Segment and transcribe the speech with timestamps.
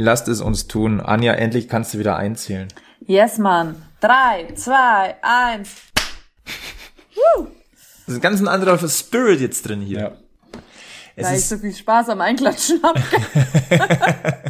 [0.00, 1.00] Lasst es uns tun.
[1.00, 2.68] Anja, endlich kannst du wieder einzählen.
[3.00, 3.82] Yes, Mann.
[4.00, 5.70] Drei, zwei, eins.
[8.06, 9.98] Das ist ein ganz anderer Spirit jetzt drin hier.
[9.98, 10.12] Ja.
[11.16, 13.00] Es Weil ich ist, so viel Spaß am Einklatschen habe.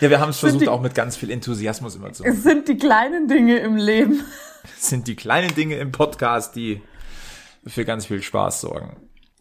[0.00, 2.32] ja, wir haben es versucht, die- auch mit ganz viel Enthusiasmus immer zu machen.
[2.34, 4.24] es sind die kleinen Dinge im Leben.
[4.80, 6.80] Es sind die kleinen Dinge im Podcast, die
[7.66, 8.96] für ganz viel Spaß sorgen.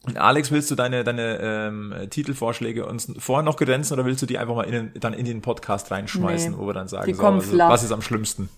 [0.05, 4.25] Und Alex, willst du deine, deine ähm, Titelvorschläge uns vorher noch grenzen oder willst du
[4.25, 7.13] die einfach mal in, den- dann in den Podcast reinschmeißen, Nee, wo wir dann sagen,
[7.13, 8.49] so, also, was ist am schlimmsten?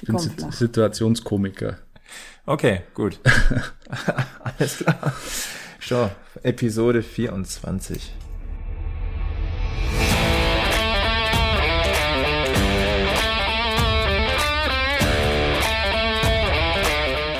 [0.00, 0.52] Die bin kommen Sit flach.
[0.52, 1.78] Situationskomiker.
[2.46, 3.20] Okay, gut.
[4.58, 5.12] Alles klar.
[5.80, 6.10] So,
[6.42, 8.12] Episode 24.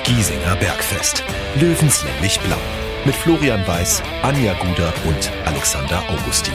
[0.03, 1.23] Giesinger Bergfest.
[1.59, 2.57] Löwenslänglich blau.
[3.05, 6.53] Mit Florian Weiß, Anja Guder und Alexander Augustin.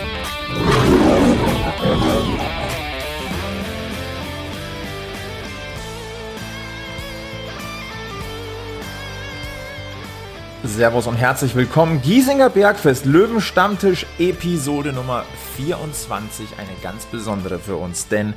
[10.65, 12.01] Servus und herzlich willkommen.
[12.01, 15.27] Giesinger Bergfest, Löwenstammtisch, Episode Nummer
[15.57, 16.47] 24.
[16.57, 18.33] Eine ganz besondere für uns, denn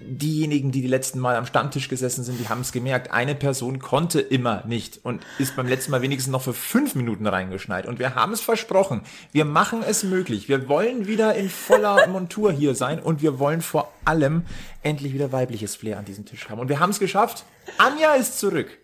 [0.00, 3.10] diejenigen, die die letzten Mal am Stammtisch gesessen sind, die haben es gemerkt.
[3.10, 7.26] Eine Person konnte immer nicht und ist beim letzten Mal wenigstens noch für fünf Minuten
[7.26, 7.86] reingeschneit.
[7.86, 9.02] Und wir haben es versprochen.
[9.32, 10.48] Wir machen es möglich.
[10.48, 14.42] Wir wollen wieder in voller Montur hier sein und wir wollen vor allem
[14.82, 16.60] endlich wieder weibliches Flair an diesem Tisch haben.
[16.60, 17.44] Und wir haben es geschafft.
[17.78, 18.78] Anja ist zurück.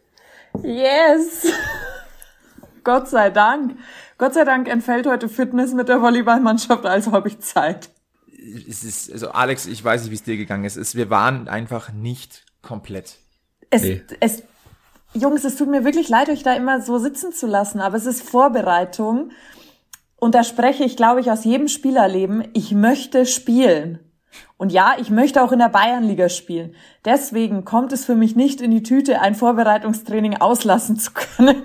[0.62, 1.46] Yes!
[2.84, 3.76] Gott sei Dank.
[4.18, 7.90] Gott sei Dank entfällt heute Fitness mit der Volleyballmannschaft, also habe ich Zeit.
[8.68, 10.76] Es ist, also Alex, ich weiß nicht, wie es dir gegangen ist.
[10.76, 13.18] Es, wir waren einfach nicht komplett.
[13.70, 14.02] Es, Nee.
[14.20, 14.42] es,
[15.14, 18.06] Jungs, es tut mir wirklich leid, euch da immer so sitzen zu lassen, aber es
[18.06, 19.30] ist Vorbereitung.
[20.16, 22.48] Und da spreche ich, glaube ich, aus jedem Spielerleben.
[22.52, 23.98] Ich möchte spielen.
[24.56, 26.74] Und ja, ich möchte auch in der Bayernliga spielen.
[27.04, 31.62] Deswegen kommt es für mich nicht in die Tüte, ein Vorbereitungstraining auslassen zu können.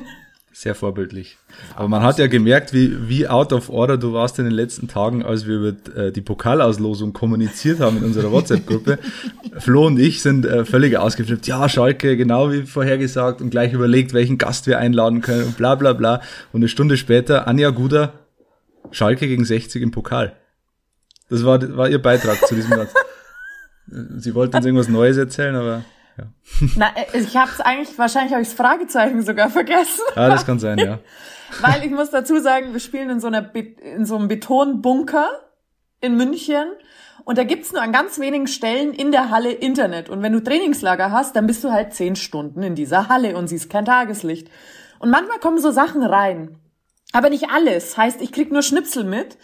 [0.59, 1.38] Sehr vorbildlich.
[1.75, 4.88] Aber man hat ja gemerkt, wie, wie out of order du warst in den letzten
[4.88, 8.97] Tagen, als wir über äh, die Pokalauslosung kommuniziert haben in unserer WhatsApp-Gruppe.
[9.59, 11.46] Flo und ich sind äh, völlig ausgeflippt.
[11.46, 15.75] Ja, Schalke, genau wie vorhergesagt und gleich überlegt, welchen Gast wir einladen können und bla
[15.75, 16.22] bla bla.
[16.51, 18.13] Und eine Stunde später, Anja Guder,
[18.90, 20.38] Schalke gegen 60 im Pokal.
[21.29, 22.96] Das war, war ihr Beitrag zu diesem Satz.
[24.17, 25.85] Sie wollte uns irgendwas Neues erzählen, aber
[26.17, 26.25] ja.
[26.75, 30.01] Na, äh, ich habe es eigentlich, wahrscheinlich habe ich das Fragezeichen sogar vergessen.
[30.16, 31.00] Ah, das kann sein, ja.
[31.61, 35.29] Weil ich muss dazu sagen, wir spielen in so, einer Be in so einem Betonbunker
[36.01, 36.72] in München.
[37.23, 40.09] Und da gibt's nur an ganz wenigen Stellen in der Halle Internet.
[40.09, 43.47] Und wenn du Trainingslager hast, dann bist du halt zehn Stunden in dieser Halle und
[43.47, 44.49] siehst kein Tageslicht.
[44.99, 46.57] Und manchmal kommen so Sachen rein.
[47.13, 47.97] Aber nicht alles.
[47.97, 49.38] Heißt, ich krieg nur Schnipsel mit.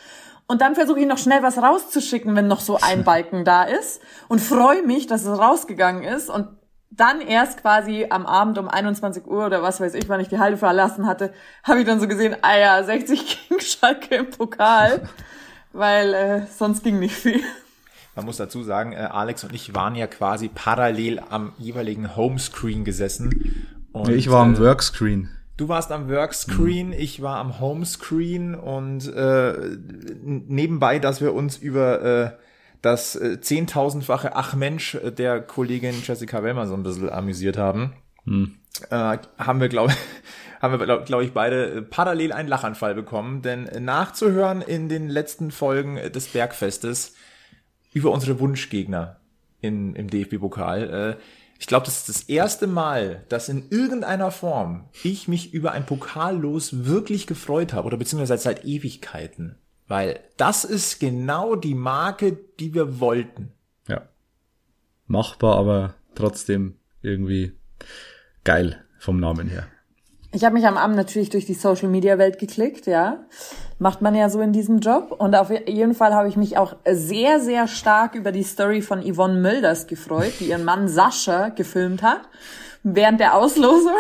[0.47, 4.01] Und dann versuche ich noch schnell was rauszuschicken, wenn noch so ein Balken da ist.
[4.28, 6.29] Und freue mich, dass es rausgegangen ist.
[6.29, 6.47] Und
[6.96, 10.40] dann erst quasi am Abend um 21 Uhr oder was weiß ich, wann ich die
[10.40, 11.34] Halle verlassen hatte,
[11.64, 15.08] habe ich dann so gesehen, ah ja, 60 gegen Schalke im Pokal.
[15.74, 17.42] Weil äh, sonst ging nicht viel.
[18.16, 22.84] Man muss dazu sagen, äh, Alex und ich waren ja quasi parallel am jeweiligen Homescreen
[22.86, 23.66] gesessen.
[23.92, 25.30] Und, Ich war am äh, Workscreen.
[25.58, 29.78] Du warst am Workscreen, ich war am Homescreen und äh,
[30.22, 32.32] nebenbei, dass wir uns über äh,
[32.84, 37.94] das äh, zehntausendfache Ach Mensch äh, der Kollegin Jessica Wellmer so ein bisschen amüsiert haben,
[38.90, 39.94] äh, haben wir, glaube
[40.62, 44.90] haben wir, glaube glaub ich, beide äh, parallel einen Lachanfall bekommen, denn äh, nachzuhören in
[44.90, 47.16] den letzten Folgen äh, des Bergfestes
[47.94, 49.22] über unsere Wunschgegner
[49.62, 51.18] in, im DFB-Pokal.
[51.18, 51.22] Äh,
[51.60, 55.86] ich glaube, das ist das erste Mal, dass in irgendeiner Form ich mich über ein
[55.86, 59.56] Pokallos wirklich gefreut habe oder beziehungsweise seit Ewigkeiten.
[59.88, 63.52] Weil das ist genau die Marke, die wir wollten.
[63.88, 64.04] Ja.
[65.08, 67.54] Machbar, aber trotzdem irgendwie
[68.44, 69.68] geil vom Namen her.
[70.36, 73.24] Ich habe mich am Abend natürlich durch die Social Media Welt geklickt, ja.
[73.78, 75.12] Macht man ja so in diesem Job.
[75.12, 79.03] Und auf jeden Fall habe ich mich auch sehr, sehr stark über die Story von
[79.03, 82.22] Yvonne Mölders gefreut, die ihren Mann Sascha gefilmt hat
[82.82, 83.94] während der Auslosung.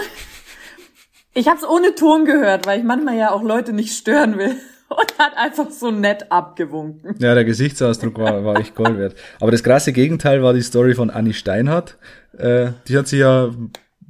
[1.35, 4.55] Ich habe es ohne Ton gehört, weil ich manchmal ja auch Leute nicht stören will.
[4.97, 7.15] Und hat einfach so nett abgewunken.
[7.19, 9.15] Ja, der Gesichtsausdruck war, war echt Gold wert.
[9.39, 11.97] Aber das krasse Gegenteil war die Story von Anni Steinhardt.
[12.37, 13.51] Äh, die hat sich ja,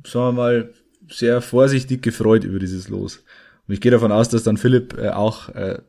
[0.06, 0.74] sagen wir mal,
[1.09, 3.24] sehr vorsichtig gefreut über dieses Los.
[3.68, 5.80] Und ich gehe davon aus, dass dann Philipp äh, auch äh,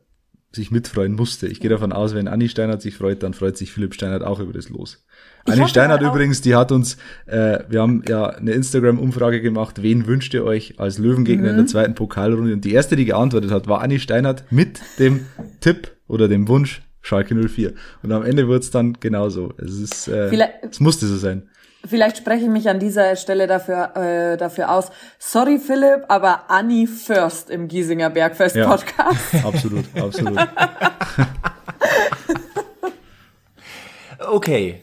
[0.51, 1.47] sich mitfreuen musste.
[1.47, 4.39] Ich gehe davon aus, wenn Anni Steinhardt sich freut, dann freut sich Philipp Steinhardt auch
[4.39, 5.05] über das Los.
[5.45, 6.97] Anni halt auch- übrigens, die hat uns,
[7.27, 11.67] äh, wir haben ja eine Instagram-Umfrage gemacht, wen wünscht ihr euch als Löwengegner in der
[11.67, 12.53] zweiten Pokalrunde?
[12.53, 15.25] Und die erste, die geantwortet hat, war Anni Steinhardt mit dem
[15.61, 17.73] Tipp oder dem Wunsch Schalke 04.
[18.01, 19.53] Und am Ende wurde es dann genauso.
[19.57, 21.49] Es ist, äh, Vielleicht- es musste so sein.
[21.87, 24.89] Vielleicht spreche ich mich an dieser Stelle dafür, äh, dafür aus.
[25.19, 28.67] Sorry, Philipp, aber Anni first im Giesinger Bergfest Ja.
[28.67, 29.35] Podcast.
[29.45, 30.39] Absolut, absolut.
[34.27, 34.81] Okay.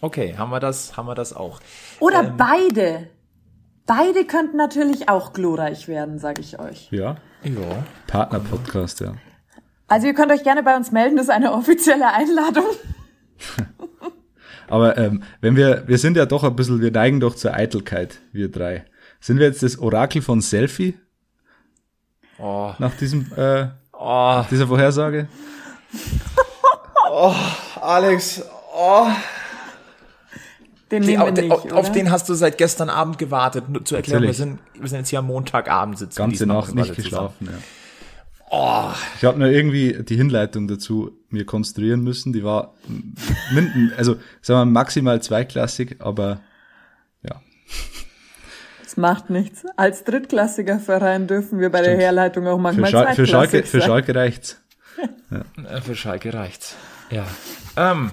[0.00, 1.60] Okay, haben wir das, haben wir das auch.
[1.98, 2.36] Oder Ähm.
[2.36, 3.08] beide.
[3.86, 6.88] Beide könnten natürlich auch glorreich werden, sage ich euch.
[6.92, 7.16] Ja.
[7.42, 7.84] Ja.
[8.06, 9.14] Partner-Podcast, ja.
[9.88, 12.66] Also ihr könnt euch gerne bei uns melden, das ist eine offizielle Einladung.
[14.68, 18.20] Aber ähm, wenn wir, wir sind ja doch ein bisschen, wir neigen doch zur Eitelkeit,
[18.32, 18.84] wir drei.
[19.18, 20.96] Sind wir jetzt das Orakel von Selfie
[22.38, 25.28] Oh, nach diesem, äh, oh, dieser Vorhersage?
[27.80, 28.42] Alex,
[28.74, 29.08] oh.
[30.90, 31.76] Den Die, nehmen auf, wir nicht, auf, oder?
[31.76, 33.68] auf den hast du seit gestern Abend gewartet.
[33.68, 36.16] Nur zur Erklärung, wir sind, wir sind jetzt hier am Montagabend sitzen.
[36.16, 37.58] Ganze Nacht nicht geschlafen, ja.
[39.16, 42.32] Ich habe nur irgendwie die Hinleitung dazu mir konstruieren müssen.
[42.32, 42.74] Die war
[43.54, 46.40] minden, also sagen wir maximal zweiklassig, aber
[47.22, 47.40] ja.
[48.82, 49.64] Das macht nichts.
[49.76, 52.02] Als drittklassiger Verein dürfen wir bei der Stimmt.
[52.02, 53.88] Herleitung auch Für, manchmal Schal für Schalke, zweitklassig für sein.
[53.88, 54.60] Schalke reicht's.
[55.30, 56.74] Äh, Für Schalke reicht's.
[57.10, 57.24] Ja.
[57.76, 58.10] Ähm,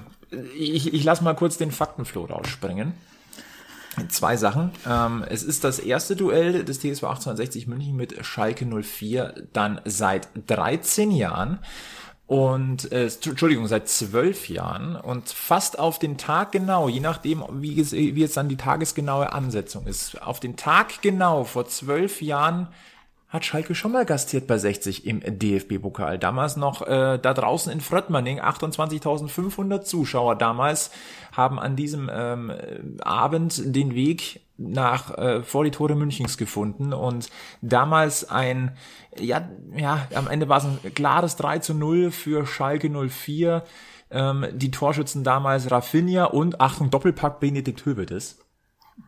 [0.57, 2.93] ich, ich lasse mal kurz den Faktenflow rausspringen.
[4.09, 4.71] Zwei Sachen.
[4.87, 10.29] Ähm, es ist das erste Duell des TSV 1860 München mit Schalke 04 dann seit
[10.45, 11.59] 13 Jahren
[12.27, 17.77] und äh, Entschuldigung, seit zwölf Jahren und fast auf den Tag genau, je nachdem, wie,
[17.77, 22.67] wie jetzt dann die tagesgenaue Ansetzung ist, auf den Tag genau vor zwölf Jahren
[23.29, 26.17] hat Schalke schon mal gastiert bei 60 im DFB-Pokal.
[26.17, 30.91] Damals noch äh, da draußen in Fröttmanning, 28.500 Zuschauer damals
[31.33, 32.53] haben an diesem ähm,
[33.01, 37.29] Abend den Weg nach äh, vor die Tore Münchens gefunden und
[37.61, 38.75] damals ein,
[39.19, 43.63] ja, ja, am Ende war es ein klares 3 zu 0 für Schalke 04.
[44.09, 48.39] Ähm, die Torschützen damals Rafinha und, Achtung, Doppelpack Benedikt Hövedes.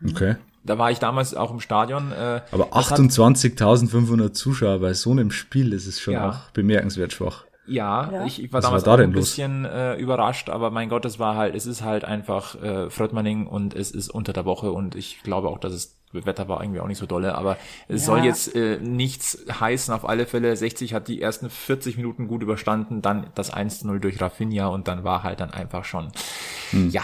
[0.05, 0.35] Okay.
[0.63, 2.11] Da war ich damals auch im Stadion.
[2.11, 6.29] Äh, Aber das hat- 28.500 Zuschauer bei so einem Spiel, das ist schon Ja.
[6.29, 7.45] auch bemerkenswert schwach.
[7.65, 8.25] Ja, Ja.
[8.25, 9.21] Ich, ich war Was damals war da ein los?
[9.35, 13.45] bisschen äh, überrascht, aber mein Gott, es war halt, es ist halt einfach äh, Fröttmanning
[13.45, 16.63] und es ist unter der Woche und ich glaube auch, dass es das Wetter war
[16.63, 17.57] irgendwie auch nicht so dolle, aber
[17.87, 18.05] es Ja.
[18.07, 19.93] soll jetzt äh, nichts heißen.
[19.93, 24.19] Auf alle Fälle, 60 hat die ersten 40 Minuten gut überstanden, dann das 1-0 durch
[24.19, 26.07] Rafinha und dann war halt dann einfach schon,
[26.71, 26.89] Hm.
[26.89, 27.03] ja.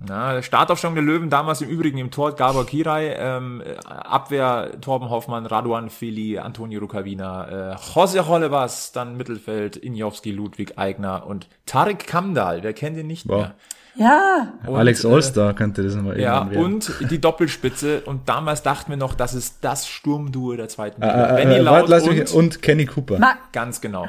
[0.00, 5.46] Na, Startaufstellung der Löwen, damals im Übrigen im Tor Gabor Kirai, ähm, Abwehr Torben Hoffmann,
[5.46, 12.62] Raduan Fili, Antonio Rukavina, äh, Jose Hollebas, dann Mittelfeld, Injowski, Ludwig Eigner und Tarek Kamdal,
[12.62, 13.36] wer kennt ihn nicht Wow.
[13.38, 13.54] mehr.
[13.96, 16.64] Ja, Und, Alex äh, Allstar könnte das nochmal Ja, werden.
[16.64, 21.06] und die Doppelspitze und damals dachten wir noch, das ist das Sturmduo der zweiten Äh,
[21.06, 21.30] Liga.
[21.30, 23.20] äh, Benny äh, Laut warte, lass und, und Kenny Cooper.
[23.20, 24.08] Ma ganz genau,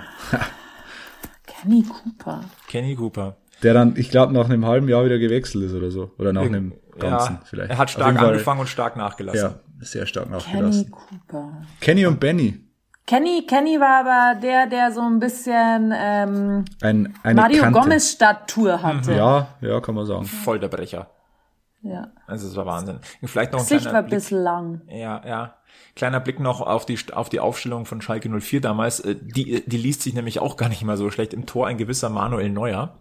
[1.45, 2.41] Kenny Cooper.
[2.67, 3.35] Kenny Cooper.
[3.65, 6.11] Der dann, ich glaube, nach einem halben Jahr wieder gewechselt ist oder so.
[6.19, 7.71] Oder nach einem ganzen ja, vielleicht.
[7.71, 9.41] Er hat stark angefangen und stark nachgelassen.
[9.41, 10.91] Ja, sehr stark Kenny nachgelassen.
[10.91, 11.51] Cooper.
[11.81, 12.61] Kenny und Benny.
[13.07, 17.79] Kenny, Kenny war aber der, der so ein bisschen ähm, Ein, eine Mario Kante.
[17.79, 19.13] Gomez Statur hatte.
[19.13, 20.25] Ja, ja, kann man sagen.
[20.25, 21.09] Voll der Brecher.
[21.83, 22.07] ja.
[22.27, 22.99] Also es war Wahnsinn.
[23.23, 24.19] Vielleicht noch ein Gesicht war kleiner ein Blick.
[24.19, 24.81] bisschen lang.
[24.89, 25.55] Ja, ja.
[25.95, 28.99] Kleiner Blick noch auf die, auf die Aufstellung von Schalke 04 damals.
[29.01, 31.33] Äh, Die, die liest sich nämlich auch gar nicht mal so schlecht.
[31.33, 32.97] Im Tor ein gewisser Manuel Neuer.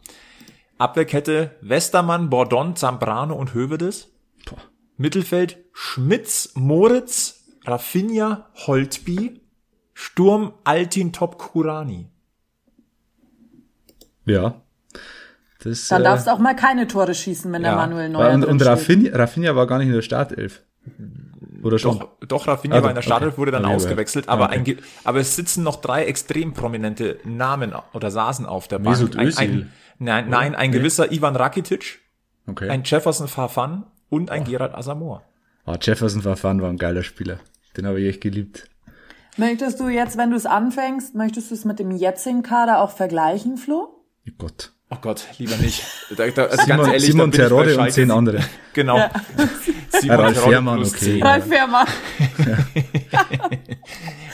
[0.78, 4.08] Abwehrkette Westermann, Bordon, Zambrano und Hövedes.
[4.48, 4.58] Boah.
[4.96, 9.40] Mittelfeld Schmitz, Moritz, Rafinha, Holtby.
[9.96, 12.10] Sturm Altin Top Kurani.
[14.24, 14.60] Ja.
[15.62, 17.76] Das, Dann äh, darfst du auch mal keine Tore schießen, wenn der ja.
[17.76, 18.64] Manuel Neuer und, und.
[18.66, 20.62] Rafinha, Rafinha war gar nicht in der Startelf.
[21.62, 21.98] Oder schon?
[22.00, 23.06] Doch, doch Rafinha Ah, war in der okay.
[23.06, 24.32] Startelf, wurde dann Okay, ausgewechselt, okay.
[24.32, 24.76] aber, Okay.
[24.78, 28.96] ein, aber es sitzen noch drei extrem prominente Namen oder saßen auf der Bank.
[28.98, 29.42] Mesut Ein, Özil.
[29.42, 32.00] ein, nein, nein, ein gewisser Ivan Rakitic,
[32.46, 32.68] Okay.
[32.68, 35.22] ein Jefferson Farfan und ein Gerard Asamoah.
[35.64, 37.38] Ah, Jefferson Verfahren war ein geiler Spieler.
[37.76, 38.68] Den habe ich echt geliebt.
[39.38, 42.90] Möchtest du jetzt, wenn du es anfängst, möchtest du es mit dem jetzigen Kader auch
[42.90, 44.04] vergleichen, Flo?
[44.28, 44.72] Oh Gott.
[44.94, 45.82] Oh Gott, lieber nicht.
[46.16, 48.40] Da, da, also Simon, ganz ehrlich, Simon Terodde und zehn andere.
[48.72, 49.10] Genau.
[49.88, 50.88] Simon Ralf Fährmann, okay.
[50.88, 51.18] zehn.
[51.18, 51.26] Ja.
[51.26, 51.86] Ralf Fährmann.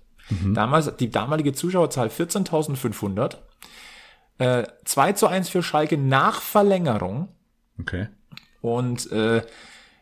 [0.55, 3.37] Damals, die damalige Zuschauerzahl 14.500.
[4.39, 7.29] Äh, 2 zu 1 für Schalke nach Verlängerung.
[7.79, 8.09] Okay.
[8.61, 9.43] Und äh,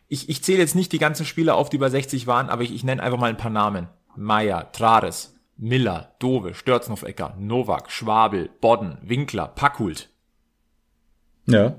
[0.07, 2.73] ich, ich zähle jetzt nicht die ganzen Spieler auf, die über 60 waren, aber ich,
[2.73, 3.87] ich nenne einfach mal ein paar Namen.
[4.15, 10.09] Meier, Trares, Miller, Dove, Störznofecker, Novak, Schwabel, Bodden, Winkler, Packhult.
[11.45, 11.75] Ja.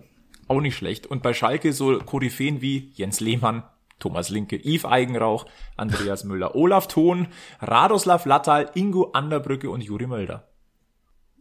[0.48, 1.06] Auch nicht schlecht.
[1.06, 3.64] Und bei Schalke so Koryphäen wie Jens Lehmann,
[4.02, 7.28] Thomas Linke, Yves Eigenrauch, Andreas Müller, Olaf Thon,
[7.60, 10.48] Radoslav Lattal, Ingo Anderbrücke und Juri Mölder.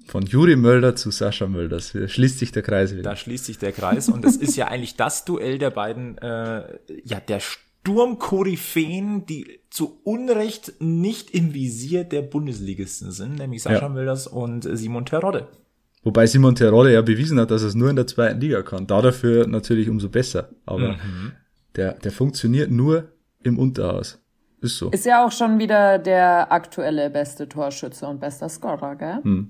[0.08, 1.92] Von Juri Mölder zu Sascha Mölders.
[1.92, 3.04] Hier schließt sich der Kreis wieder.
[3.04, 6.80] Da schließt sich der Kreis und es ist ja eigentlich das Duell der beiden, äh,
[7.04, 13.90] ja, der Sturmkoryphäen, die zu Unrecht nicht im Visier der Bundesligisten sind, nämlich Sascha Ja.
[13.90, 15.48] Mölders und Simon Terodde.
[16.04, 18.88] Wobei Simon Terodde ja bewiesen hat, dass er es nur in der zweiten Liga kann.
[18.88, 20.50] Da dafür natürlich umso besser.
[20.66, 20.96] Aber
[21.76, 23.12] der, der funktioniert nur
[23.44, 24.20] im Unterhaus.
[24.62, 24.92] Ist so.
[24.92, 29.48] Ist ja auch schon wieder der aktuelle beste Torschütze und bester Scorer, gell?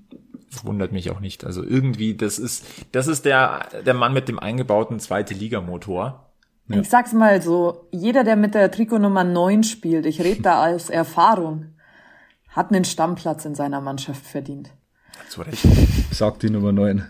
[0.50, 1.46] Das wundert mich auch nicht.
[1.46, 6.28] Also irgendwie, das ist, das ist der, der Mann mit dem eingebauten zweite Ligamotor.
[6.70, 10.90] Ich sag's mal so, jeder, der mit der Trikotnummer 9 spielt, ich rede da aus
[10.90, 11.74] Erfahrung,
[12.50, 14.72] hat einen Stammplatz in seiner Mannschaft verdient.
[15.28, 15.66] Zu Recht.
[16.12, 17.06] Sagt die Nummer 9.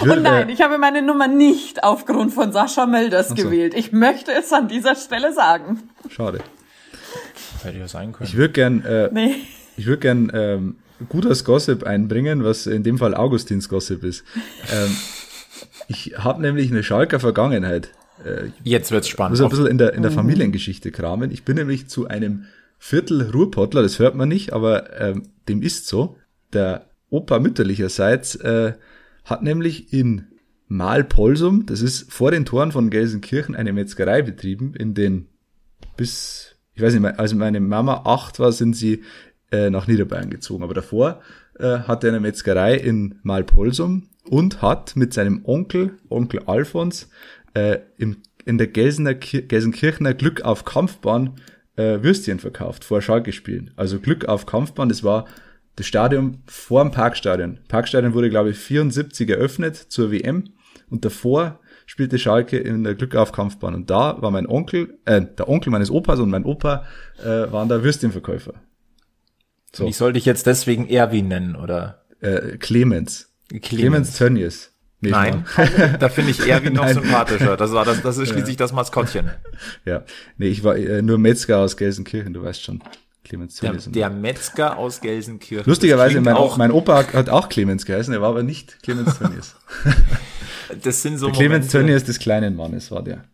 [0.00, 3.34] Und nein, äh, ich habe meine Nummer nicht aufgrund von Sascha Mölders so.
[3.34, 3.74] gewählt.
[3.74, 5.80] Ich möchte es an dieser Stelle sagen.
[6.08, 6.40] schade.
[7.62, 8.28] Hätte ja sein können.
[8.28, 9.34] Ich würde gern, äh, Nee.
[9.76, 10.76] ich würde gern ähm,
[11.08, 14.24] gutes Gossip einbringen, was in dem Fall Augustins Gossip ist.
[14.72, 14.96] Ähm,
[15.88, 17.90] ich habe nämlich eine Schalker Vergangenheit.
[18.24, 19.40] Äh, Jetzt wird's muss spannend.
[19.40, 21.30] ein bisschen in der, in der Familiengeschichte kramen.
[21.30, 22.46] Ich bin nämlich zu einem
[22.78, 26.16] Viertel Ruhrpottler, das hört man nicht, aber ähm, dem ist so.
[26.54, 28.72] Der Opa mütterlicherseits äh,
[29.30, 30.26] hat nämlich in
[30.68, 34.74] Malpolsum, das ist vor den Toren von Gelsenkirchen, eine Metzgerei betrieben.
[34.74, 35.26] In den
[35.96, 39.02] bis, ich weiß nicht, als meine Mama acht war, sind sie
[39.50, 40.62] äh, nach Niederbayern gezogen.
[40.62, 41.20] Aber davor
[41.58, 47.08] äh, hatte er eine Metzgerei in Malpolsum und hat mit seinem Onkel, Onkel Alfons,
[47.54, 51.34] äh, im, in der Gelsener, Kir Gelsenkirchener Glück auf Kampfbahn
[51.76, 53.72] äh, Würstchen verkauft vor Schalke spielen.
[53.76, 55.26] Also Glück auf Kampfbahn, das war
[55.80, 57.58] das Stadion vor dem Parkstadion.
[57.68, 60.44] Parkstadion wurde, glaube ich, 74 eröffnet zur WM
[60.90, 63.74] und davor spielte Schalke in der Glück auf Kampfbahn.
[63.74, 66.84] Und da war mein Onkel, äh, der Onkel meines Opas und mein Opa
[67.18, 68.54] äh, waren da Würstchenverkäufer.
[69.72, 72.04] So, Ich soll dich jetzt deswegen Erwin nennen, oder?
[72.20, 73.32] äh, Clemens.
[73.48, 73.68] Clemens.
[73.68, 74.72] Clemens Tönnies.
[75.00, 75.46] Nee, Nein,
[75.98, 77.56] da finde ich Erwin noch sympathischer.
[77.56, 79.30] Das war das, das ist schließlich das Maskottchen.
[79.86, 80.04] Ja,
[80.36, 82.82] nee, ich war äh, nur Metzger aus Gelsenkirchen, du weißt schon.
[83.30, 83.86] Clemens Der, Tönnies.
[83.86, 85.68] und- der Metzger aus Gelsenkirchen.
[85.68, 89.54] Lustigerweise, mein, auch, mein Opa hat, auch Clemens geheißen, er war aber nicht Clemens Tönnies.
[90.82, 91.68] das sind so Der Clemens.
[91.68, 93.24] Tönnies des kleinen Mannes war der,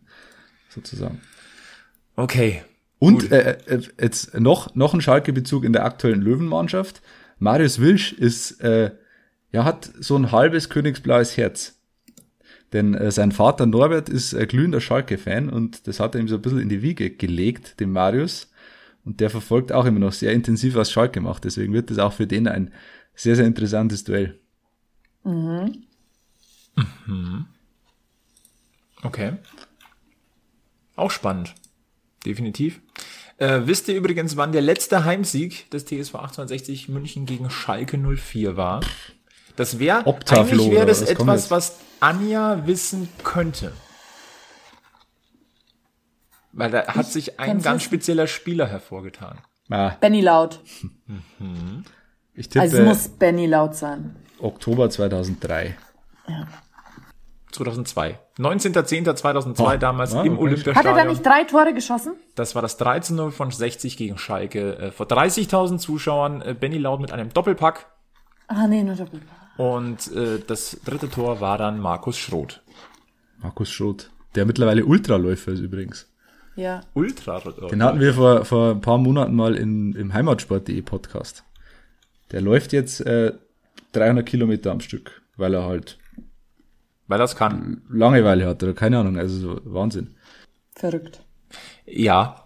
[0.69, 1.19] sozusagen.
[2.15, 2.61] Okay.
[2.99, 3.31] Und Gut.
[3.31, 7.01] äh, äh, jetzt noch, noch ein Schalke-Bezug in der aktuellen Löwenmannschaft.
[7.39, 8.91] Marius Wilsch ist, äh,
[9.51, 11.73] ja, hat so ein halbes königsblaues Herz.
[12.73, 16.35] Denn äh, sein Vater Norbert ist äh, glühender Schalke-Fan und das hat er ihm so
[16.35, 18.51] ein bisschen in die Wiege gelegt, dem Marius.
[19.07, 21.45] Und der verfolgt auch immer noch sehr intensiv, was Schalke macht.
[21.45, 22.73] Deswegen wird das auch für den ein
[23.15, 24.37] sehr, sehr interessantes Duell.
[29.01, 29.37] Okay.
[30.97, 31.55] Auch spannend.
[32.25, 32.81] Definitiv.
[33.37, 38.57] Äh, wisst ihr übrigens, wann der letzte Heimsieg des TSV 1860 München gegen Schalke 04
[38.57, 38.81] war?
[39.55, 43.71] Das wäre, eigentlich wäre das etwas, was Anja wissen könnte.
[46.57, 47.79] Weil da hat sich ein ganz wissen.
[47.81, 49.37] spezieller Spieler hervorgetan.
[49.69, 50.59] Ah, Benny Laut.
[52.33, 54.15] ich tippe Also es muss Benny Laut sein.
[54.39, 55.77] Oktober 2003.
[57.51, 58.19] 2002.
[58.39, 60.41] 19.10.2002 Oh, damals ah, im okay.
[60.41, 60.75] Olympiastadion.
[60.75, 62.13] Hat er da nicht drei Tore geschossen?
[62.35, 64.77] Das war das 13-0 von 60 gegen Schalke.
[64.77, 66.41] Äh, vor 30.000 Zuschauern.
[66.41, 67.85] Äh, Benny Laut mit einem Doppelpack.
[68.47, 69.23] Ah, nee, nur doppelt.
[69.57, 72.61] Und äh, das dritte Tor war dann Markus Schroth.
[73.39, 76.07] Markus Schroth, der mittlerweile Ultraläufer ist übrigens.
[76.57, 76.81] Ja.
[76.95, 77.39] Ultra.
[77.69, 81.43] Den hatten wir vor, vor ein paar Monaten mal in, im Heimatsport.de Podcast.
[82.31, 83.33] Der läuft jetzt äh,
[83.93, 85.97] 300 Kilometer am Stück, weil er halt
[87.07, 87.83] Weil das kann.
[87.89, 90.15] Langeweile hat oder keine Ahnung, also so Wahnsinn.
[90.75, 91.21] Verrückt.
[91.85, 92.43] Ja.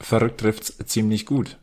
[0.00, 1.56] Verrückt trifft's ziemlich gut.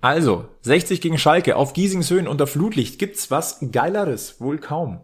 [0.00, 2.98] Also, 60 gegen Schalke auf Giesingshöhen unter Flutlicht.
[2.98, 4.40] Gibt's was Geileres?
[4.40, 5.00] Wohl kaum.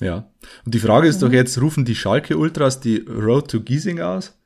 [0.00, 0.28] Ja.
[0.64, 4.39] Und die Frage ist doch jetzt, rufen die Schalke Ultras die Road to Giesing aus,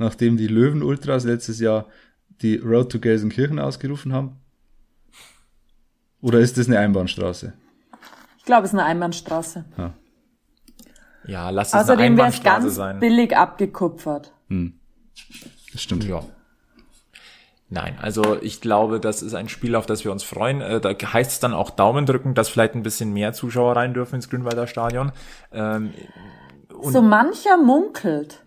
[0.00, 1.86] nachdem die Löwen Ultras letztes Jahr
[2.42, 4.36] die Road to Gelsenkirchen ausgerufen haben?
[6.20, 7.52] Oder ist das eine Einbahnstraße?
[8.38, 9.64] Ich glaube, es ist eine Einbahnstraße.
[11.26, 12.98] Ja, lass es eine Außerdem wäre es Einbahnstraße ganz sein.
[13.00, 14.32] billig abgekupfert.
[15.72, 16.04] Das stimmt.
[16.04, 16.24] Ja.
[17.72, 20.60] Nein, also ich glaube, das ist ein Spiel, auf das wir uns freuen.
[20.60, 23.94] Äh, Da heißt es dann auch Daumen drücken, dass vielleicht ein bisschen mehr Zuschauer rein
[23.94, 25.12] dürfen ins Grünwalder Stadion.
[25.52, 25.92] Ähm,
[26.82, 28.42] so mancher munkelt,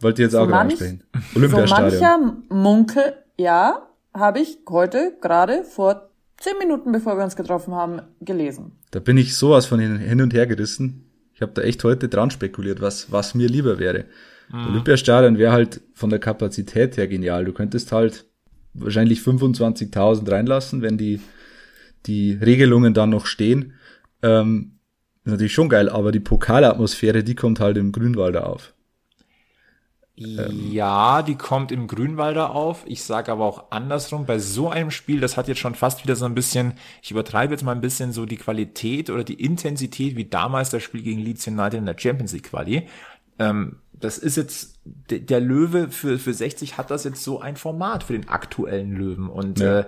[0.00, 1.02] Wollte jetzt So auch gerade manch- ansprechen.
[1.32, 2.00] So Olympiastadion.
[2.00, 8.00] mancher Munkel, ja, habe ich heute gerade vor zehn Minuten, bevor wir uns getroffen haben,
[8.20, 8.72] gelesen.
[8.90, 11.04] Da bin ich sowas von hin, hin und her gerissen.
[11.34, 14.04] Ich habe da echt heute dran spekuliert, was, was mir lieber wäre.
[14.52, 17.44] Olympiastadion wäre halt von der Kapazität her genial.
[17.44, 18.24] Du könntest halt
[18.74, 21.20] wahrscheinlich 25.000 reinlassen, wenn die,
[22.06, 23.74] die Regelungen dann noch stehen.
[24.22, 24.72] Ähm,
[25.24, 28.74] ist natürlich schon geil, aber die Pokalatmosphäre, die kommt halt im Grünwalder auf.
[30.20, 32.82] Ja, die kommt im Grünwalder auf.
[32.86, 36.14] Ich sage aber auch andersrum, bei so einem Spiel, das hat jetzt schon fast wieder
[36.14, 40.16] so ein bisschen, ich übertreibe jetzt mal ein bisschen so die Qualität oder die Intensität
[40.16, 42.86] wie damals das Spiel gegen Leeds United in der Champions League Quali.
[43.38, 48.04] Ähm, das ist jetzt, der, Löwe für, für 60 hat das jetzt so ein Format
[48.04, 49.28] für den aktuellen Löwen.
[49.28, 49.80] Und Ja.
[49.80, 49.84] äh,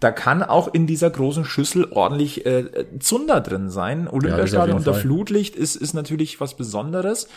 [0.00, 4.08] da kann auch in dieser großen Schüssel ordentlich äh, Zunder drin sein.
[4.08, 5.02] Olympiastadion jeden unter Fall.
[5.02, 7.28] Flutlicht ist, ist natürlich was Besonderes.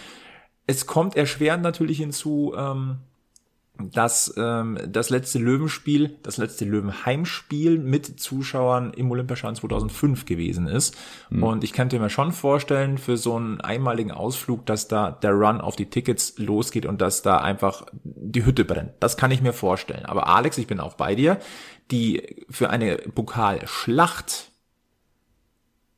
[0.68, 2.98] Es kommt erschwerend natürlich hinzu, ähm,
[3.80, 10.98] dass ähm, das letzte Löwenspiel, das letzte Löwenheimspiel mit Zuschauern im Olympiastadion 2005 gewesen ist.
[11.30, 15.62] Und ich könnte mir schon vorstellen, für so einen einmaligen Ausflug, dass da der Run
[15.62, 18.94] auf die Tickets losgeht und dass da einfach die Hütte brennt.
[19.00, 20.06] Das kann ich mir vorstellen.
[20.06, 21.40] Aber Alex, ich bin auch bei dir.
[21.92, 24.52] Die für eine Pokalschlacht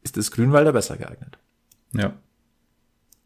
[0.04, 1.38] ist das Grünwalder besser geeignet.
[1.94, 2.14] Ja.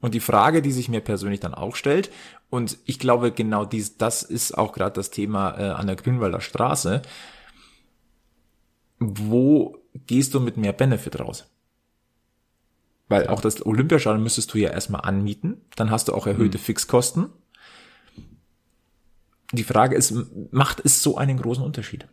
[0.04, 2.12] Und die Frage, die sich mir persönlich dann auch stellt,
[2.50, 6.42] und ich glaube, genau dies, das ist auch gerade das Thema äh, an der Grünwalder
[6.42, 7.02] Straße.
[9.00, 11.46] Wo gehst du mit mehr Benefit raus?
[13.08, 17.30] Weil auch das Olympiastadion müsstest du ja erstmal anmieten, dann hast du auch erhöhte Fixkosten.
[19.54, 20.14] Die Frage ist,
[20.52, 22.10] macht es so einen großen Unterschied?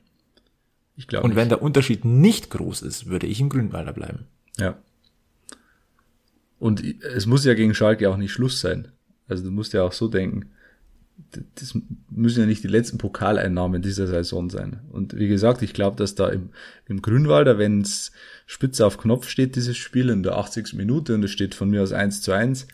[0.94, 1.26] Ich glaube.
[1.26, 4.28] Und wenn der Unterschied nicht groß ist, würde ich im Grünwalder bleiben.
[4.58, 4.76] Ja.
[6.60, 8.88] Und es muss ja gegen Schalke auch nicht Schluss sein.
[9.26, 10.50] Also du musst ja auch so denken,
[11.54, 11.76] das
[12.10, 14.80] müssen ja nicht die letzten Pokaleinnahmen dieser Saison sein.
[14.92, 16.50] Und wie gesagt, ich glaube, dass da im,
[16.86, 18.12] im Grünwalder, wenn es
[18.46, 20.74] spitze auf Knopf steht, dieses Spiel in der 80.
[20.74, 22.68] Minute und es steht von mir aus 1 zu 1,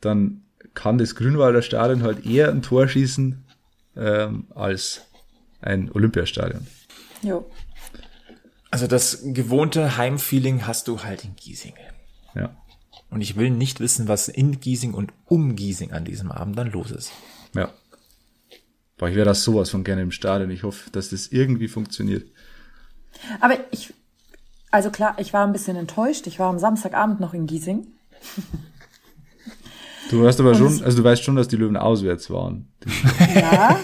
[0.00, 0.42] dann
[0.74, 3.44] kann das Grünwalder Stadion halt eher ein Tor schießen
[3.96, 5.02] ähm, als
[5.60, 6.66] ein Olympiastadion.
[7.22, 7.48] Jo.
[8.70, 11.74] Also das gewohnte Heimfeeling hast du halt in Giesing.
[12.34, 12.56] Ja.
[13.10, 16.70] Und ich will nicht wissen, was in Giesing und um Giesing an diesem Abend dann
[16.70, 17.12] los ist.
[17.54, 17.70] Ja.
[18.98, 20.50] Boah, ich wäre das sowas von gerne im Stadion.
[20.50, 22.26] Ich hoffe, dass das irgendwie funktioniert.
[23.40, 23.94] Aber ich,
[24.70, 26.26] also klar, ich war ein bisschen enttäuscht.
[26.26, 27.86] Ich war am Samstagabend noch in Giesing.
[30.10, 32.68] Du hast aber schon, also du weißt schon, dass die Löwen auswärts waren.
[33.34, 33.78] Ja,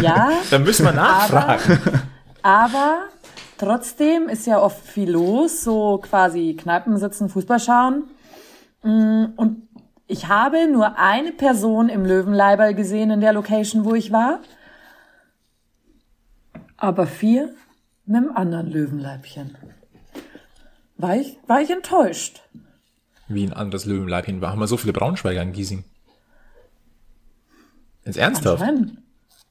[0.00, 0.32] ja.
[0.50, 2.00] Da müssen wir nachfragen.
[2.42, 3.04] Aber
[3.58, 8.04] trotzdem ist ja oft viel los, so quasi Kneipen sitzen, Fußball schauen.
[8.82, 9.68] Mm, Und
[10.06, 14.40] ich habe nur eine Person im Löwenleiberl gesehen in der Location, wo ich war.
[16.76, 17.54] Aber vier
[18.06, 19.56] mit einem anderen Löwenleibchen.
[20.96, 22.42] War ich, war ich enttäuscht.
[23.28, 24.44] Wie ein anderes Löwenleibchen.
[24.44, 25.84] Haben wir so viele Braunschweiger in Giesing?
[28.04, 28.64] Jetzt ernsthaft?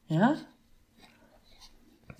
[0.08, 0.36] Ja?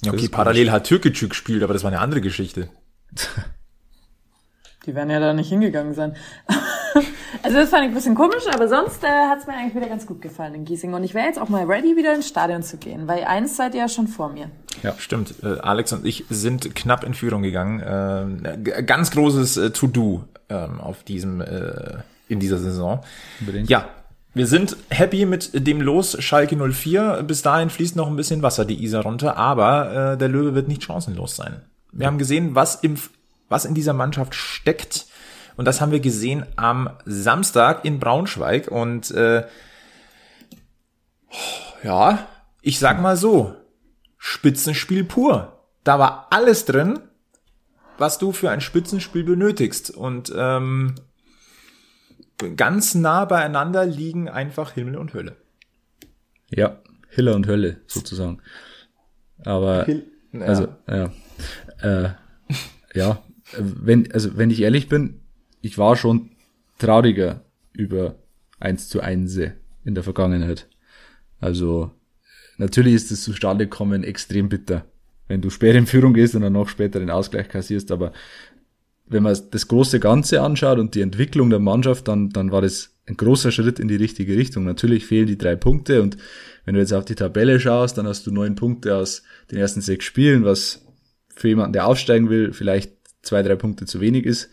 [0.02, 2.70] Ja, okay, parallel hat Türkgücü gespielt, aber das war eine andere Geschichte.
[4.86, 6.16] Die werden ja da nicht hingegangen sein.
[7.44, 9.88] also das fand ich ein bisschen komisch, aber sonst äh, hat es mir eigentlich wieder
[9.88, 10.94] ganz gut gefallen in Giesing.
[10.94, 13.74] Und ich wäre jetzt auch mal ready, wieder ins Stadion zu gehen, weil eins seid
[13.74, 14.50] ihr ja schon vor mir.
[14.84, 15.36] Ja, stimmt.
[15.44, 17.84] Äh, Alex und ich sind knapp in Führung gegangen.
[17.86, 23.02] Ähm, ganz großes äh, To-Do ähm, auf diesem äh, in dieser Saison.
[23.40, 23.70] Unbedingt.
[23.70, 23.90] Ja,
[24.34, 27.24] wir sind happy mit dem Los Schalke 04.
[27.24, 30.68] Bis dahin fließt noch ein bisschen Wasser die Isar runter, aber äh, der Löwe wird
[30.68, 31.62] nicht chancenlos sein.
[31.92, 32.98] Wir haben gesehen, was im
[33.50, 35.08] was in dieser Mannschaft steckt.
[35.60, 38.72] Und das haben wir gesehen am Samstag in Braunschweig.
[38.72, 39.46] Und äh,
[41.84, 42.30] ja,
[42.62, 43.58] ich sag mal so,
[44.18, 45.60] Spitzenspiel pur.
[45.84, 47.00] Da war alles drin,
[47.98, 49.92] was du für ein Spitzenspiel benötigst.
[49.92, 50.96] Und ähm,
[52.56, 55.36] ganz nah beieinander liegen einfach Himmel und Hölle.
[56.50, 58.42] Ja, Hiller und Hölle sozusagen.
[59.44, 59.90] Aber
[60.32, 60.40] Ja.
[60.40, 61.12] also ja,
[61.82, 62.12] äh,
[62.94, 63.22] ja,
[63.58, 65.19] wenn also wenn ich ehrlich bin,
[65.62, 66.32] ich war schon
[66.78, 67.42] trauriger
[67.74, 68.16] über
[68.60, 69.38] 1 zu 1
[69.86, 70.68] in der Vergangenheit.
[71.40, 71.92] Also
[72.58, 74.86] natürlich ist das zustande kommen extrem bitter,
[75.28, 78.12] wenn du spät in Führung gehst und dann noch später den Ausgleich kassierst, aber
[79.10, 82.92] wenn man das große Ganze anschaut und die Entwicklung der Mannschaft, dann, dann war das
[83.08, 84.66] ein großer Schritt in die richtige Richtung.
[84.66, 86.18] Natürlich fehlen die drei Punkte und
[86.64, 89.82] wenn du jetzt auf die Tabelle schaust, dann hast du neun Punkte aus den ersten
[89.82, 90.86] sechs Spielen, was
[91.36, 92.92] für jemanden, der aufsteigen will, vielleicht
[93.24, 94.50] zwei, drei Punkte zu wenig ist.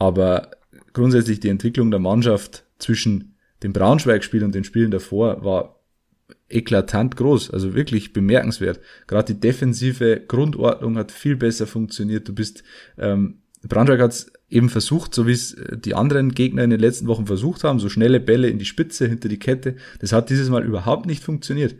[0.00, 0.50] Aber
[0.94, 5.80] grundsätzlich die Entwicklung der Mannschaft zwischen dem Braunschweig-Spiel und den Spielen davor war
[6.48, 8.80] eklatant groß, also wirklich bemerkenswert.
[9.06, 12.26] Gerade die defensive Grundordnung hat viel besser funktioniert.
[12.26, 12.64] Du bist,
[12.98, 16.80] ähm, Braunschweig hat es eben versucht, so wie es äh, die anderen Gegner in den
[16.80, 19.76] letzten Wochen versucht haben, so schnelle Bälle in die Spitze, hinter die Kette.
[20.00, 21.76] Das hat dieses Mal überhaupt nicht funktioniert.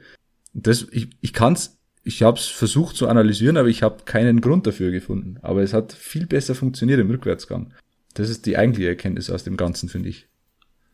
[0.53, 4.67] Das, ich, ich kann's, ich habe es versucht zu analysieren, aber ich habe keinen Grund
[4.67, 5.39] dafür gefunden.
[5.41, 7.73] Aber es hat viel besser funktioniert im Rückwärtsgang.
[8.15, 10.27] Das ist die eigentliche Erkenntnis aus dem Ganzen, finde ich.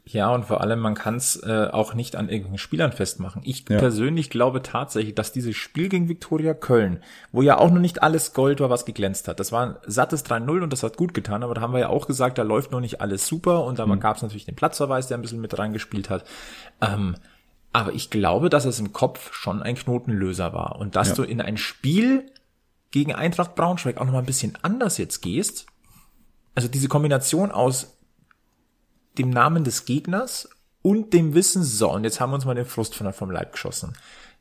[0.08, 3.42] Ja, und vor allem, man kann es äh, auch nicht an irgendwelchen Spielern festmachen.
[3.44, 3.76] Ich ja.
[3.76, 7.02] persönlich glaube tatsächlich, dass dieses Spiel gegen Viktoria Köln,
[7.32, 10.24] wo ja auch noch nicht alles Gold war, was geglänzt hat, das war ein sattes
[10.24, 12.70] 3-0 und das hat gut getan, aber da haben wir ja auch gesagt, da läuft
[12.70, 13.98] noch nicht alles super und da mhm.
[13.98, 16.24] gab es natürlich den Platzverweis, der ein bisschen mit reingespielt hat.
[16.80, 17.16] Ähm,
[17.72, 21.14] aber ich glaube, dass es im Kopf schon ein Knotenlöser war und dass ja.
[21.16, 22.30] du in ein Spiel
[22.92, 25.66] gegen Eintracht Braunschweig auch noch mal ein bisschen anders jetzt gehst.
[26.56, 27.98] Also diese Kombination aus
[29.18, 30.48] dem Namen des Gegners
[30.82, 33.52] und dem Wissen, so, und jetzt haben wir uns mal den Frust von vom Leib
[33.52, 33.92] geschossen,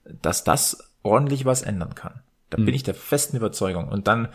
[0.06, 2.22] dass das ordentlich was ändern kann.
[2.50, 2.66] Da mhm.
[2.66, 3.90] bin ich der festen Überzeugung.
[3.90, 4.30] Und dann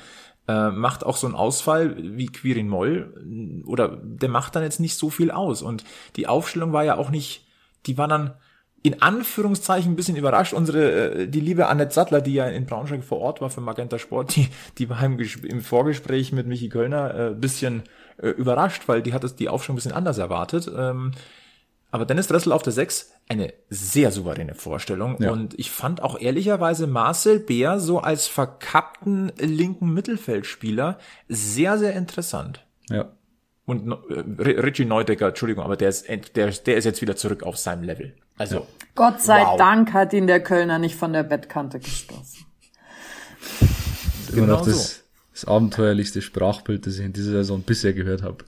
[0.46, 4.96] äh, macht auch so ein Ausfall wie Quirin Moll oder der macht dann jetzt nicht
[4.96, 5.62] so viel aus.
[5.62, 5.84] Und
[6.16, 7.46] die Aufstellung war ja auch nicht,
[7.86, 8.34] die war dann
[8.82, 10.52] in Anführungszeichen ein bisschen überrascht.
[10.52, 13.98] Unsere, äh, die liebe Annette Sattler, die ja in Braunschweig vor Ort war für Magenta
[13.98, 17.82] Sport, die, die war im, im Vorgespräch mit Michi Kölner äh, bisschen
[18.22, 20.70] äh, überrascht, weil die hat es die Aufstellung ein bisschen anders erwartet.
[20.74, 21.12] Ähm,
[21.90, 25.16] aber Dennis Dressel auf der 6, eine sehr souveräne Vorstellung.
[25.20, 25.32] Ja.
[25.32, 32.64] Und ich fand auch ehrlicherweise Marcel Bär so als verkappten linken Mittelfeldspieler sehr, sehr interessant.
[32.88, 33.12] Ja.
[33.66, 34.20] Und äh,
[34.60, 38.14] Richie Neudecker, Entschuldigung, aber der ist, der, der ist jetzt wieder zurück auf seinem Level.
[38.40, 38.57] Also.
[38.57, 38.62] Ja.
[38.94, 39.59] Gott sei wow.
[39.59, 42.46] Dank hat ihn der Kölner nicht von der Bettkante gestoßen.
[44.33, 48.22] Immer genau noch das, so das abenteuerlichste Sprachbild, das ich in dieser Saison bisher gehört
[48.22, 48.38] habe.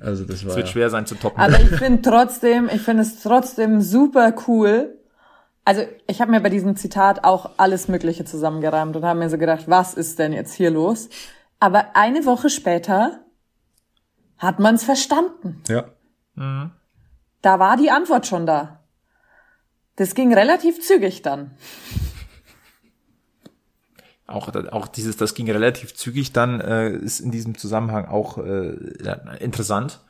[0.00, 0.52] Also das war.
[0.52, 1.40] Es wird ja schwer sein zu toppen.
[1.40, 4.98] Aber ich finde trotzdem, ich finde es trotzdem super cool.
[5.64, 9.36] Also ich habe mir bei diesem Zitat auch alles Mögliche zusammengereimt und habe mir so
[9.36, 11.10] gedacht, was ist denn jetzt hier los?
[11.60, 13.20] Aber eine Woche später
[14.38, 15.62] hat man es verstanden.
[15.68, 15.84] Ja.
[16.34, 16.70] Mhm.
[17.42, 18.77] Da war die Antwort schon da.
[19.98, 21.50] Das ging relativ zügig dann
[24.28, 28.76] auch, auch dieses, das ging relativ zügig dann, äh, ist in diesem Zusammenhang auch äh,
[29.40, 30.00] interessant.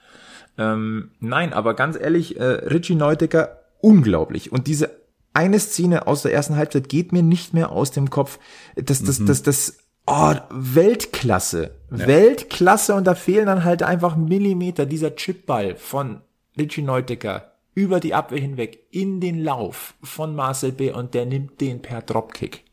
[0.59, 4.53] Ähm, nein, aber ganz ehrlich, äh, Richie Neudecker, unglaublich.
[4.53, 4.91] Und diese
[5.33, 8.41] eine Szene aus der ersten Halbzeit geht mir nicht mehr aus dem Kopf.
[8.75, 9.27] Das, das, mhm.
[9.27, 11.71] das, das, oh, Weltklasse.
[11.93, 12.07] Ja.
[12.09, 14.85] Weltklasse und da fehlen dann halt einfach Millimeter.
[14.85, 16.23] Dieser Chipball von
[16.59, 17.48] Richie Neudecker
[17.79, 20.91] über die Abwehr hinweg in den Lauf von Marcel B.
[20.91, 22.65] und der nimmt den per Dropkick.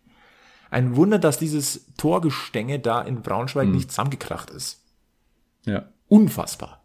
[0.71, 3.75] Ein Wunder, dass dieses Torgestänge da in Braunschweig mhm.
[3.75, 4.81] nicht zusammengekracht ist.
[5.65, 5.89] Ja.
[6.07, 6.83] Unfassbar.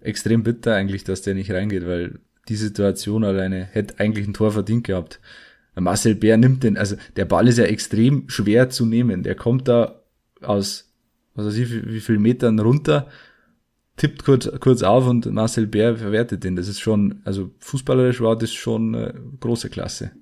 [0.00, 4.52] Extrem bitter eigentlich, dass der nicht reingeht, weil die Situation alleine hätte eigentlich ein Tor
[4.52, 5.20] verdient gehabt.
[5.74, 9.22] Marcel Bär nimmt den, also der Ball ist ja extrem schwer zu nehmen.
[9.22, 10.00] Der kommt da
[10.40, 10.90] aus,
[11.34, 13.08] was weiß ich, wie, wie viel Metern runter,
[13.96, 16.56] tippt kurz, kurz auf und Marcel Bär verwertet den.
[16.56, 20.12] Das ist schon, also fußballerisch war das schon äh, große Klasse.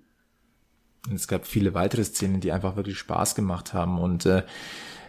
[1.13, 3.99] Es gab viele weitere Szenen, die einfach wirklich Spaß gemacht haben.
[3.99, 4.43] Und äh,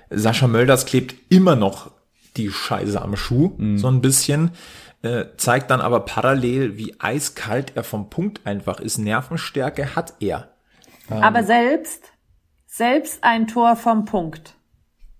[0.09, 1.91] Sascha Mölders klebt immer noch
[2.35, 3.77] die Scheiße am Schuh, mhm.
[3.77, 4.51] so ein bisschen.
[5.03, 8.97] Äh, zeigt dann aber parallel, wie eiskalt er vom Punkt einfach ist.
[8.97, 10.53] Nervenstärke hat er.
[11.11, 12.13] Ähm, aber selbst,
[12.65, 14.55] selbst ein Tor vom Punkt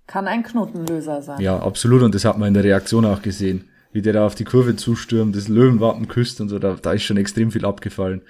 [0.07, 1.41] kann ein Knotenlöser sein.
[1.41, 2.01] Ja, absolut.
[2.01, 3.69] Und das hat man in der Reaktion auch gesehen.
[3.91, 7.03] Wie der da auf die Kurve zustürmt, das Löwenwappen küsst und so, da, da ist
[7.03, 8.23] schon extrem viel abgefallen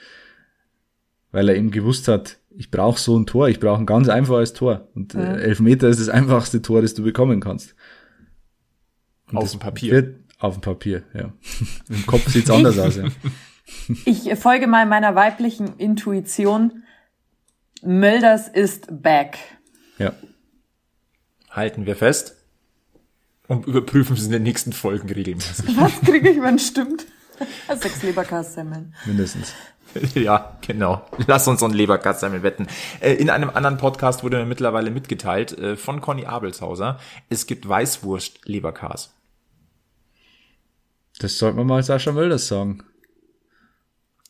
[1.33, 4.53] weil er eben gewusst hat, ich brauche so ein Tor, ich brauche ein ganz einfaches
[4.53, 4.87] Tor.
[4.93, 7.75] Und äh, elf Meter ist das einfachste Tor, das du bekommen kannst.
[9.29, 10.13] Und auf dem Papier.
[10.37, 11.33] auf dem Papier, ja.
[11.89, 13.05] Im Kopf sieht's anders aus, ja.
[14.05, 16.83] Ich folge mal meiner weiblichen Intuition.
[17.81, 19.39] Mölders ist back.
[19.97, 20.13] Ja.
[21.53, 22.35] Halten wir fest
[23.47, 25.65] und überprüfen es in den nächsten Folgen regelmäßig.
[25.77, 27.05] Was kriege ich, wenn es stimmt?
[27.79, 28.93] Sechs Leberkassemmeln.
[29.05, 29.53] Mindestens.
[30.15, 31.05] Ja, genau.
[31.27, 32.65] Lass uns so ein Leberkassemmel wetten.
[32.99, 37.69] Äh, in einem anderen Podcast wurde mir mittlerweile mitgeteilt äh, von Conny Abelshauser, es gibt
[37.69, 39.13] Weißwurst-Leberkas.
[41.19, 42.83] Das sollte man mal Sascha Mölders sagen.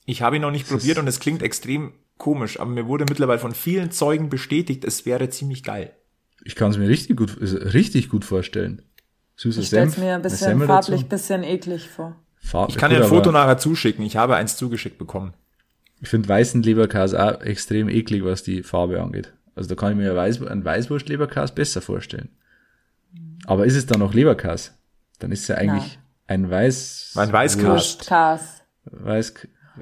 [0.06, 3.06] Ich habe ihn noch nicht das probiert und es klingt extrem komisch, aber mir wurde
[3.08, 5.96] mittlerweile von vielen Zeugen bestätigt, es wäre ziemlich geil.
[6.44, 8.82] Ich kann es mir richtig gut, richtig gut vorstellen.
[9.36, 9.98] Süßer ich Senf.
[9.98, 11.10] mir ein bisschen farblich, dazu.
[11.10, 12.16] bisschen eklig vor.
[12.38, 14.06] Farb ich kann dir ein Foto nachher zuschicken.
[14.06, 15.34] Ich habe eins zugeschickt bekommen.
[16.02, 19.32] Ich finde weißen Leberkas auch extrem eklig, was die Farbe angeht.
[19.56, 22.30] Also da kann ich mir Weiß, einen Weißwurst-Leberkas besser vorstellen.
[23.46, 24.74] Aber ist es dann noch Leberkas?
[25.20, 26.44] Dann ist es ja eigentlich Nein.
[26.46, 27.14] ein Weiß...
[27.16, 28.00] Ein Weißkas.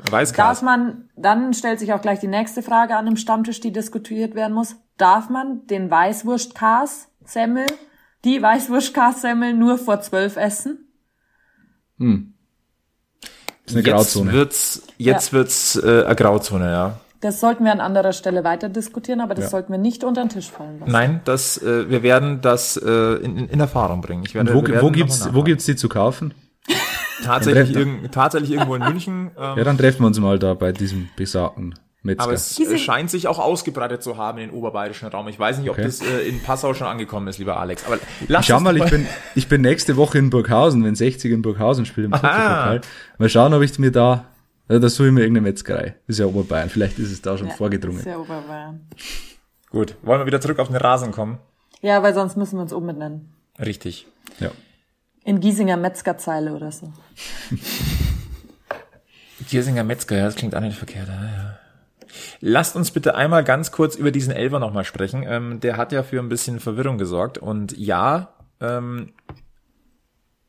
[0.09, 0.31] Weiß...
[0.33, 4.35] Darf man, dann stellt sich auch gleich die nächste Frage an dem Stammtisch, die diskutiert
[4.35, 4.75] werden muss.
[4.97, 7.65] Darf man den Weißwurst-Kas-Semmel,
[8.23, 10.87] die Weißwurst-Kas-Semmel nur vor zwölf essen?
[11.97, 12.33] Hm.
[13.21, 13.29] Das
[13.65, 14.31] ist eine Jetzt Grauzone.
[14.31, 15.37] wird's, jetzt Ja.
[15.37, 16.99] wird's äh, eine Grauzone, ja.
[17.19, 19.49] Das sollten wir an anderer Stelle weiter diskutieren, aber das Ja.
[19.51, 20.91] sollten wir nicht unter den Tisch fallen lassen.
[20.91, 24.23] Nein, das, äh, wir werden das äh, in, in, Erfahrung bringen.
[24.25, 26.33] Ich werde, wo, wo gibt's, wo gibt's die zu kaufen?
[27.23, 29.31] Tatsächlich, Dann- irgend, tatsächlich irgendwo in München.
[29.37, 32.23] Ähm, Ja, dann treffen wir uns mal da bei diesem besagten Metzger.
[32.23, 35.27] aber es Diese- scheint sich auch ausgebreitet zu haben in den oberbayerischen Raum.
[35.27, 35.85] Ich weiß nicht, ob Okay.
[35.85, 37.85] das äh, in Passau schon angekommen ist, lieber Alex.
[37.85, 39.05] Aber lass Schau mal, ich bin,
[39.35, 42.81] ich bin nächste Woche in Burghausen, wenn 60 in Burghausen spielt im Fußballpokal.
[43.19, 44.25] Mal schauen, ob ich mir da,
[44.69, 45.95] ja, da suche ich mir irgendeine Metzgerei.
[46.07, 46.69] Das ist ja Oberbayern.
[46.69, 47.99] Vielleicht ist es da schon Ja, vorgedrungen.
[48.01, 48.81] Sehr Oberbayern.
[49.69, 51.37] Gut, wollen wir wieder zurück auf den Rasen kommen?
[51.81, 53.31] Ja, weil sonst müssen wir uns umbenennen.
[53.59, 54.07] Richtig.
[54.39, 54.49] Ja.
[55.23, 56.91] In Giesinger Metzgerzeile oder so.
[59.49, 61.07] Giersinger Metzger, ja, das klingt auch nicht verkehrt.
[61.07, 61.59] Ja, ja.
[62.39, 65.23] Lasst uns bitte einmal ganz kurz über diesen Elfer nochmal sprechen.
[65.25, 67.37] Ähm, der hat ja für ein bisschen Verwirrung gesorgt.
[67.37, 69.13] Und ja, ähm,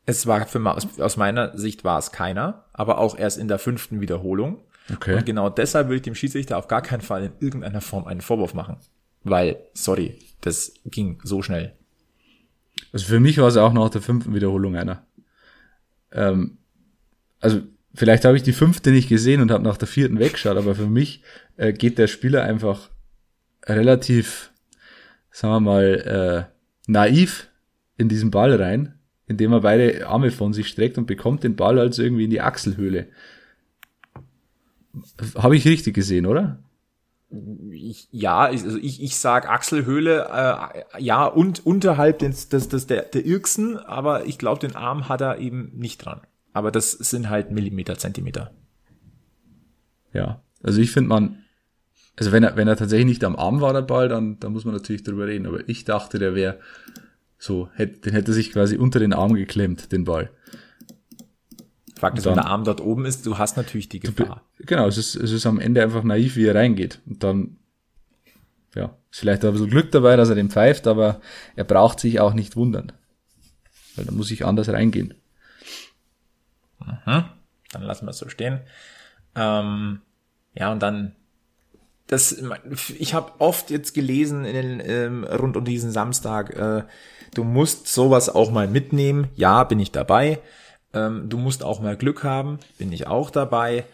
[0.05, 3.59] es war für, aus, aus meiner Sicht war es keiner, aber auch erst in der
[3.59, 4.61] fünften Wiederholung.
[4.91, 5.15] Okay.
[5.15, 8.21] Und genau deshalb will ich dem Schiedsrichter auf gar keinen Fall in irgendeiner Form einen
[8.21, 8.77] Vorwurf machen.
[9.23, 11.77] Weil, sorry, das ging so schnell.
[12.91, 15.05] Also für mich war es auch nach der fünften Wiederholung einer.
[16.11, 16.57] Ähm,
[17.39, 17.61] also
[17.93, 20.87] vielleicht habe ich die fünfte nicht gesehen und habe nach der vierten weggeschaut, aber für
[20.87, 21.23] mich
[21.57, 22.89] äh, geht der Spieler einfach
[23.65, 24.51] relativ,
[25.31, 27.49] sagen wir mal, äh, naiv
[27.97, 31.79] in diesen Ball rein, indem er beide Arme von sich streckt und bekommt den Ball
[31.79, 33.07] also irgendwie in die Achselhöhle.
[35.35, 36.59] Habe ich richtig gesehen, oder?
[37.71, 42.85] Ich, ja, ich, also ich, ich sag Achselhöhle, äh, ja, und unterhalb des, des, des,
[42.85, 46.21] der, der Irksen, aber ich glaube, den Arm hat er eben nicht dran.
[46.53, 48.51] Aber das sind halt Millimeter, Zentimeter.
[50.13, 51.43] Ja, also ich finde man,
[52.15, 54.65] also wenn er, wenn er tatsächlich nicht am Arm war, der Ball, dann, dann muss
[54.65, 55.47] man natürlich drüber reden.
[55.47, 56.59] Aber ich dachte, der wäre
[57.39, 60.29] so, hätte, den hätte sich quasi unter den Arm geklemmt, den Ball.
[62.03, 64.43] Fakt ist, wenn der Arm dort oben ist, du hast natürlich die Gefahr.
[64.59, 66.99] Genau, es ist, es ist am Ende einfach naiv, wie er reingeht.
[67.05, 67.57] Und dann,
[68.75, 71.21] ja, ist vielleicht ein bisschen Glück dabei, dass er den pfeift, aber
[71.55, 72.91] er braucht sich auch nicht wundern.
[73.95, 75.13] Weil da muss ich anders reingehen.
[77.05, 78.59] Dann lassen wir es so stehen.
[79.35, 80.01] Ähm,
[80.55, 81.15] ja, und dann
[82.07, 82.43] das,
[82.99, 86.83] ich habe oft jetzt gelesen in den, ähm, rund um diesen Samstag, äh,
[87.33, 89.29] du musst sowas auch mal mitnehmen.
[89.35, 90.39] Ja, bin ich dabei.
[90.93, 93.85] Ähm, du musst auch mal Glück haben, bin ich auch dabei.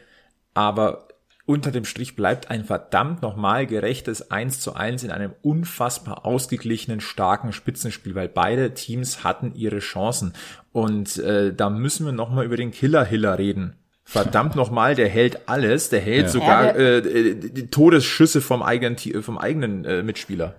[0.53, 1.07] Aber
[1.45, 7.01] unter dem Strich bleibt ein verdammt nochmal gerechtes 1 zu 1 in einem unfassbar ausgeglichenen,
[7.01, 10.33] starken Spitzenspiel, weil beide Teams hatten ihre Chancen.
[10.71, 13.75] Und äh, da müssen wir nochmal über den Killer-Hiller reden.
[14.03, 16.29] Verdammt nochmal, der hält alles, der hält Ja.
[16.29, 20.55] sogar Ja, äh, die Todesschüsse vom eigenen, vom eigenen äh, Mitspieler.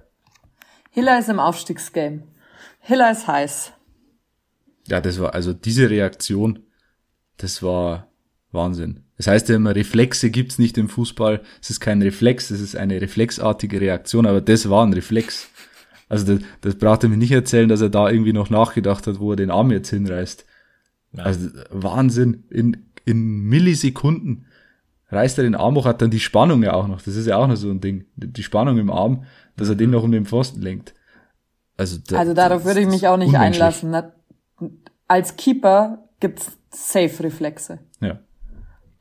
[0.90, 2.24] Hiller ist im Aufstiegsgame.
[2.81, 3.72] Hiller ist heiß.
[4.90, 6.61] Ja, das war, also diese Reaktion,
[7.37, 8.09] das war
[8.53, 9.00] Wahnsinn.
[9.16, 11.42] Das heißt ja immer, Reflexe gibt's nicht im Fußball.
[11.62, 15.48] Es ist kein Reflex, es ist eine reflexartige Reaktion, aber das war ein Reflex.
[16.09, 19.20] Also das, das braucht er mir nicht erzählen, dass er da irgendwie noch nachgedacht hat,
[19.20, 20.44] wo er den Arm jetzt hinreißt.
[21.12, 21.22] Ja.
[21.22, 22.44] Also Wahnsinn.
[22.50, 24.46] In, in Millisekunden
[25.11, 27.00] reißt er den Arm hoch, hat dann die Spannung ja auch noch.
[27.03, 28.07] Das ist ja auch noch so ein Ding.
[28.16, 29.24] Die Spannung im Arm,
[29.57, 30.94] dass er den noch um den Pfosten lenkt.
[31.76, 33.90] Also, da- Also darauf würde ich mich auch nicht einlassen.
[33.90, 34.12] ne?
[35.11, 37.81] Als Keeper gibt's Safe-Reflexe.
[38.01, 38.20] Ja.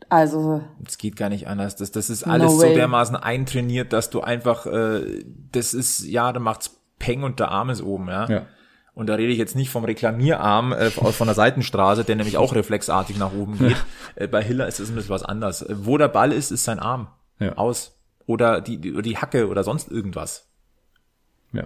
[0.10, 1.76] Also, Es geht gar nicht anders.
[1.76, 6.34] Das, das ist alles No so dermaßen eintrainiert, dass du einfach, äh, das ist, ja,
[6.34, 8.28] da macht's Peng und der Arm ist oben, ja.
[8.28, 8.45] Ja.
[8.95, 12.38] Und da rede ich jetzt nicht vom Reklamierarm äh, aus- von der Seitenstraße, der nämlich
[12.38, 13.78] auch reflexartig nach oben geht.
[14.15, 15.62] äh, bei Hiller ist es ein bisschen was anderes.
[15.62, 17.08] Äh, Wo der Ball ist, ist sein Arm.
[17.38, 17.54] Ja.
[17.54, 18.00] Aus.
[18.26, 20.50] Oder die, die, oder die Hacke oder sonst irgendwas.
[21.54, 21.65] Ja.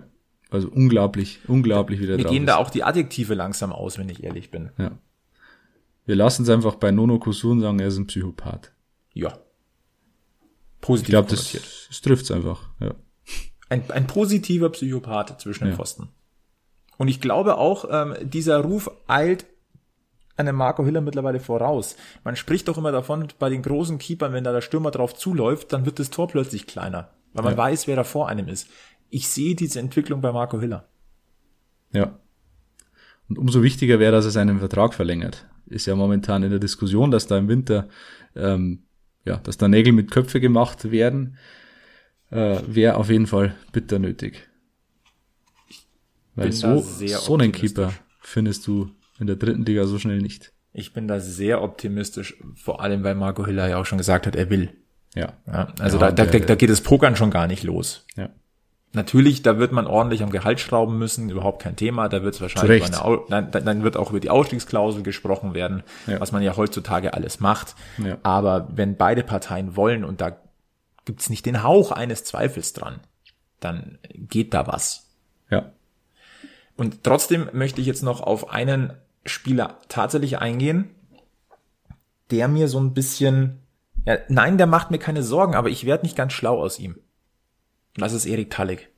[0.53, 2.47] Also unglaublich, unglaublich wieder Mir drauf gehen ist.
[2.47, 4.69] da auch die Adjektive langsam aus, wenn ich ehrlich bin.
[4.77, 4.91] Ja.
[6.05, 8.71] Wir lassen es einfach bei Nono Kusun sagen, er ist ein Psychopath.
[9.13, 9.29] Ja.
[10.75, 11.51] Ich Positiv glaube, das,
[11.87, 12.69] das trifft's einfach.
[12.79, 12.93] Ja.
[13.69, 15.75] Ein, ein positiver Psychopath zwischen den Ja.
[15.77, 16.09] Pfosten.
[16.97, 19.45] Und ich glaube auch, ähm, dieser Ruf eilt
[20.35, 21.95] einem Marco Hiller mittlerweile voraus.
[22.23, 25.73] Man spricht doch immer davon, bei den großen Keepern, wenn da der Stürmer drauf zuläuft,
[25.73, 27.57] dann wird das Tor plötzlich kleiner, weil man Ja.
[27.57, 28.67] weiß, wer da vor einem ist.
[29.15, 30.87] Ich sehe diese Entwicklung bei Marco Hiller.
[31.91, 32.17] ja.
[33.29, 35.47] Und umso wichtiger wäre, dass er seinen Vertrag verlängert.
[35.67, 37.87] Ist ja momentan in der Diskussion, dass da im Winter,
[38.35, 38.83] ähm,
[39.23, 41.37] ja, dass da Nägel mit Köpfe gemacht werden,
[42.31, 44.49] äh, wäre auf jeden Fall bitter nötig.
[46.35, 47.51] Weil so, so einen.
[47.53, 50.51] Keeper findest du in der dritten Liga so schnell nicht.
[50.73, 54.35] Ich bin da sehr optimistisch, vor allem weil Marco Hiller ja auch schon gesagt hat,
[54.35, 54.69] er will.
[55.15, 55.33] Ja.
[55.47, 58.05] Ja, also Ja, da, da, der- da geht das Pokern schon gar nicht los.
[58.15, 58.29] Ja.
[58.95, 62.09] Natürlich, da wird man ordentlich am Gehalt schrauben müssen, überhaupt kein Thema.
[62.09, 66.19] Da wird es wahrscheinlich eine, dann dann wird auch über die Ausstiegsklausel gesprochen werden, Ja.
[66.19, 67.75] was man ja heutzutage alles macht.
[67.97, 68.17] Ja.
[68.21, 70.37] Aber wenn beide Parteien wollen und da
[71.05, 72.99] gibt's nicht den Hauch eines Zweifels dran,
[73.59, 75.09] dann geht da was.
[75.49, 75.71] Ja.
[76.77, 78.93] Und trotzdem möchte ich jetzt noch auf einen
[79.25, 80.91] Spieler tatsächlich eingehen,
[82.29, 83.59] der mir so ein bisschen,
[84.05, 86.97] ja, nein, der macht mir keine Sorgen, aber ich werde nicht ganz schlau aus ihm.
[87.95, 88.89] Und das ist Erik Tallig.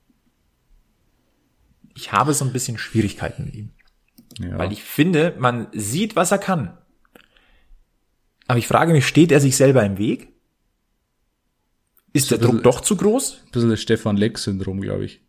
[1.95, 3.69] Ich habe so ein bisschen Schwierigkeiten mit ihm,
[4.39, 4.57] ja.
[4.57, 6.77] weil ich finde, man sieht, was er kann.
[8.47, 10.33] Aber ich frage mich, steht er sich selber im Weg?
[12.13, 13.41] Ist der ein Druck doch zu groß?
[13.45, 15.21] ein bisschen das Stefan Leck-Syndrom, glaube ich.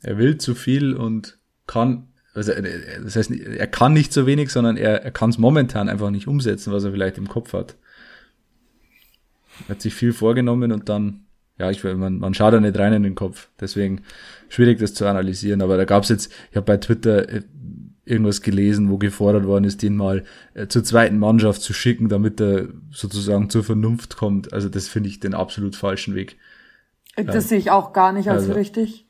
[0.00, 4.50] Er will zu viel und kann, also äh, das heißt, er kann nicht so wenig,
[4.50, 7.76] sondern er, er kann es momentan einfach nicht umsetzen, was er vielleicht im Kopf hat.
[9.66, 11.21] Er hat sich viel vorgenommen und dann,
[11.58, 13.48] ja, ich will, man, man schaut da nicht rein in den Kopf.
[13.60, 14.02] Deswegen
[14.48, 15.62] schwierig, das zu analysieren.
[15.62, 17.42] Aber da gab's jetzt, ich habe bei Twitter äh,
[18.04, 22.40] irgendwas gelesen, wo gefordert worden ist, den mal äh, zur zweiten Mannschaft zu schicken, damit
[22.40, 24.52] er sozusagen zur Vernunft kommt.
[24.52, 26.36] Also das finde ich den absolut falschen Weg.
[27.16, 29.06] Das sehe ich auch gar nicht als Also- richtig.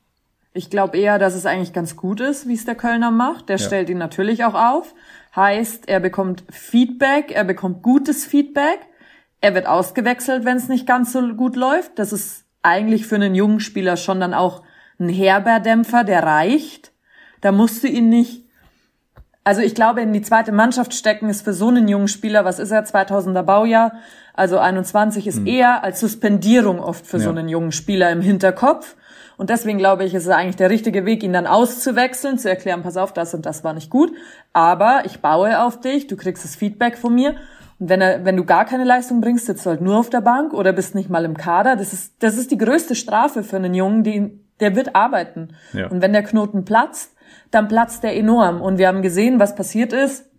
[0.54, 3.48] Ich glaube eher, dass es eigentlich ganz gut ist, wie es der Kölner macht.
[3.48, 4.94] Der stellt ihn natürlich auch auf.
[5.34, 8.80] Heißt, er bekommt Feedback, er bekommt gutes Feedback.
[9.42, 11.98] Er wird ausgewechselt, wenn es nicht ganz so gut läuft.
[11.98, 14.62] Das ist eigentlich für einen jungen Spieler schon dann auch
[14.98, 16.92] ein Herberdämpfer, der reicht.
[17.42, 18.42] Da musst du ihn nicht
[19.44, 22.58] also ich glaube, in die zweite Mannschaft stecken ist für so einen jungen Spieler, was
[22.60, 23.94] ist er, 2000er Baujahr,
[24.34, 27.30] also 21 ist eher als Suspendierung oft für so Ja.
[27.36, 28.96] einen jungen Spieler im Hinterkopf.
[29.36, 32.82] Und deswegen glaube ich, ist es eigentlich der richtige Weg, ihn dann auszuwechseln, zu erklären,
[32.82, 34.12] pass auf, das und das war nicht gut,
[34.52, 37.34] aber ich baue auf dich, du kriegst das Feedback von mir.
[37.82, 40.20] Und wenn, er, wenn du gar keine Leistung bringst, sitzt du halt nur auf der
[40.20, 41.74] Bank oder bist nicht mal im Kader.
[41.74, 45.56] Das ist, das ist die größte Strafe für einen Jungen, die, der wird arbeiten.
[45.72, 45.88] Ja.
[45.88, 47.12] Und wenn der Knoten platzt,
[47.50, 48.60] dann platzt der enorm.
[48.60, 50.30] Und wir haben gesehen, was passiert ist,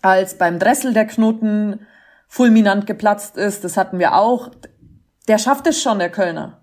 [0.00, 1.80] als beim Dressel der Knoten
[2.28, 3.62] fulminant geplatzt ist.
[3.62, 4.50] Das hatten wir auch.
[5.28, 6.62] Der schafft es schon, der Kölner.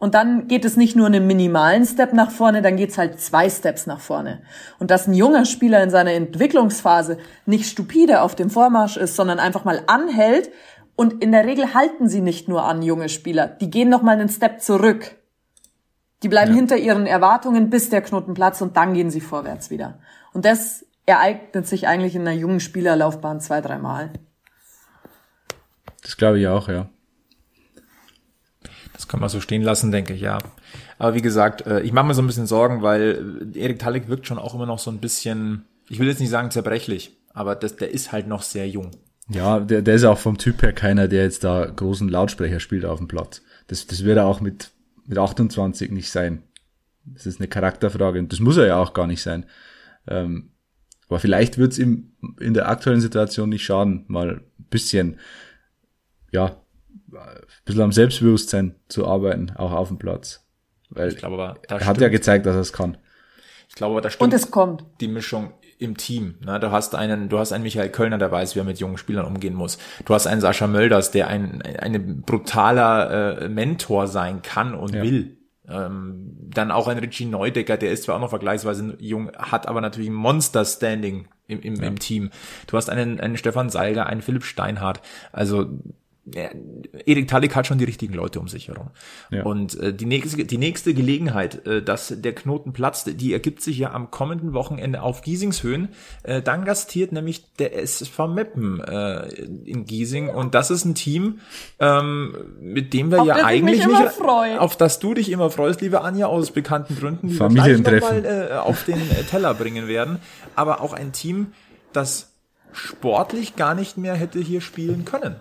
[0.00, 3.50] Und dann geht es nicht nur einen minimalen Step nach vorne, dann geht's halt zwei
[3.50, 4.40] Steps nach vorne.
[4.78, 9.38] Und dass ein junger Spieler in seiner Entwicklungsphase nicht stupide auf dem Vormarsch ist, sondern
[9.38, 10.50] einfach mal anhält.
[10.96, 13.46] Und in der Regel halten sie nicht nur an, junge Spieler.
[13.46, 15.16] Die gehen noch mal einen Step zurück.
[16.22, 19.98] Die bleiben hinter ihren Erwartungen, bis der Knoten platzt und dann gehen sie vorwärts wieder.
[20.32, 24.10] Und das ereignet sich eigentlich in einer jungen Spielerlaufbahn zwei, dreimal.
[26.02, 26.88] Das glaube ich auch, ja.
[29.00, 30.36] Das kann man so stehen lassen, denke ich, ja.
[30.98, 34.08] Aber wie gesagt, äh, ich mache mir so ein bisschen Sorgen, weil äh, Erik Tallig
[34.08, 37.54] wirkt schon auch immer noch so ein bisschen, ich will jetzt nicht sagen zerbrechlich, aber
[37.54, 38.90] das, der ist halt noch sehr jung.
[39.30, 42.84] Ja, der, der ist auch vom Typ her keiner, der jetzt da großen Lautsprecher spielt
[42.84, 43.40] auf dem Platz.
[43.68, 44.70] Das, das wird er auch mit,
[45.06, 46.42] mit 28 nicht sein.
[47.06, 49.46] Das ist eine Charakterfrage und das muss er ja auch gar nicht sein.
[50.08, 50.50] Ähm,
[51.08, 55.18] aber vielleicht wird es ihm in der aktuellen Situation nicht schaden, mal ein bisschen,
[56.32, 56.60] ja,
[57.12, 60.44] ein bisschen am Selbstbewusstsein zu arbeiten, auch auf dem Platz.
[60.90, 62.96] Weil Ich glaube aber, da er hat ja stimmt, gezeigt, dass er es kann.
[63.68, 64.84] ich glaube aber, da stimmt Und es kommt.
[65.00, 66.34] die Mischung im Team.
[66.44, 66.60] Ne?
[66.60, 69.24] Du hast einen, du hast einen Michael Kölner, der weiß, wie er mit jungen Spielern
[69.24, 69.78] umgehen muss.
[70.04, 75.02] Du hast einen Sascha Mölders, der ein, ein brutaler äh, Mentor sein kann und Ja.
[75.02, 75.36] will.
[75.68, 79.80] Ähm, dann auch ein Richie Neudecker, der ist zwar auch noch vergleichsweise jung, hat aber
[79.80, 82.30] natürlich ein Monster-Standing im, im, im Team.
[82.66, 85.00] Du hast einen, einen Stefan Seiger, einen Philipp Steinhardt.
[85.30, 85.68] Also ja,
[86.26, 88.90] Erik Talik hat schon die richtigen Leute um sich herum.
[89.30, 89.42] Ja.
[89.42, 93.78] Und äh, die, nächste, die nächste Gelegenheit, äh, dass der Knoten platzt, die ergibt sich
[93.78, 95.88] ja am kommenden Wochenende auf Giesingshöhen.
[96.22, 99.28] Äh, dann gastiert nämlich der SV Meppen äh,
[99.64, 100.28] in Giesing.
[100.28, 101.40] Und das ist ein Team,
[101.78, 104.60] ähm, mit dem wir Auf ja eigentlich nicht, freue.
[104.60, 108.10] auf das du dich immer freust, liebe Anja, aus bekannten Gründen, die wir gleich noch
[108.10, 110.18] mal, äh, auf den äh, Teller bringen werden.
[110.54, 111.52] Aber auch ein Team,
[111.92, 112.32] das
[112.72, 115.36] sportlich gar nicht mehr hätte hier spielen können.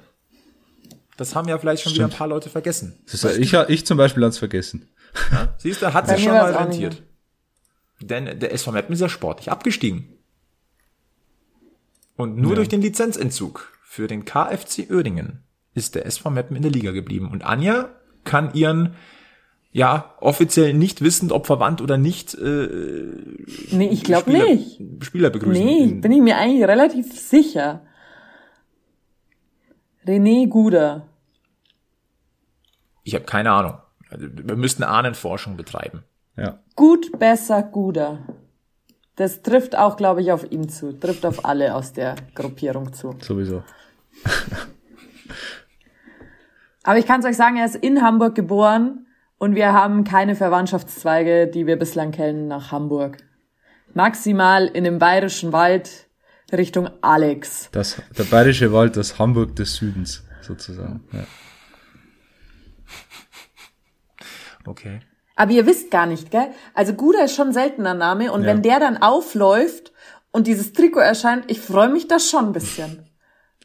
[1.19, 2.17] Das haben ja vielleicht schon wieder ein Stimmt.
[2.17, 2.97] paar Leute vergessen.
[3.39, 4.87] Ich, ich zum Beispiel hat's vergessen.
[5.57, 7.03] Siehst du, hat sich schon mal rentiert.
[8.01, 10.07] Denn der SV Meppen ist ja sportlich abgestiegen.
[12.15, 15.43] Und nur durch den Lizenzentzug für den KFC Oerdingen
[15.73, 17.29] ist der SV Meppen in der Liga geblieben.
[17.29, 17.89] Und Anja
[18.23, 18.95] kann ihren,
[19.73, 22.67] ja, offiziell nicht wissend, ob verwandt oder nicht, äh,
[23.71, 24.81] Nee, ich glaube Spieler, nicht.
[25.01, 25.65] Spieler begrüßen.
[25.65, 27.85] Nee, In- bin ich mir eigentlich relativ sicher.
[30.05, 31.07] René Guder.
[33.03, 33.77] ich habe keine Ahnung.
[34.09, 36.03] Also, Wir müssten Ahnenforschung betreiben.
[36.35, 36.59] Ja.
[36.75, 38.19] Gut, besser, Guder.
[39.15, 40.97] Das trifft auch, glaube ich, auf ihn zu.
[40.97, 43.15] Trifft auf alle aus der Gruppierung zu.
[43.19, 43.63] Sowieso.
[46.83, 49.05] Aber ich kann es euch sagen, er ist in Hamburg geboren
[49.37, 53.17] und wir haben keine Verwandtschaftszweige, die wir bislang kennen, nach Hamburg.
[53.93, 56.07] Maximal in dem bayerischen Wald
[56.57, 57.69] Richtung Alex.
[57.71, 61.03] Das, der bayerische Wald, das Hamburg des Südens, sozusagen.
[61.13, 61.23] Ja.
[64.65, 64.99] Okay.
[65.35, 66.47] Aber ihr wisst gar nicht, gell?
[66.73, 68.47] Also Guda ist schon ein seltener Name und Ja.
[68.47, 69.91] wenn der dann aufläuft
[70.31, 73.05] und dieses Trikot erscheint, ich freue mich da schon ein bisschen.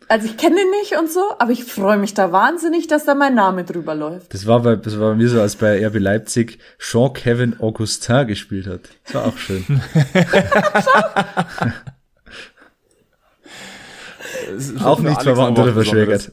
[0.06, 3.14] Also ich kenne ihn nicht und so, aber ich freue mich da wahnsinnig, dass da
[3.14, 4.34] mein Name drüber läuft.
[4.34, 8.66] Das war bei, das war bei mir so, als bei RB Leipzig Jean-Kevin Augustin gespielt
[8.66, 8.80] hat.
[9.04, 9.64] Das war auch schön.
[14.82, 16.32] Auch nicht verwandt oder verschwägert.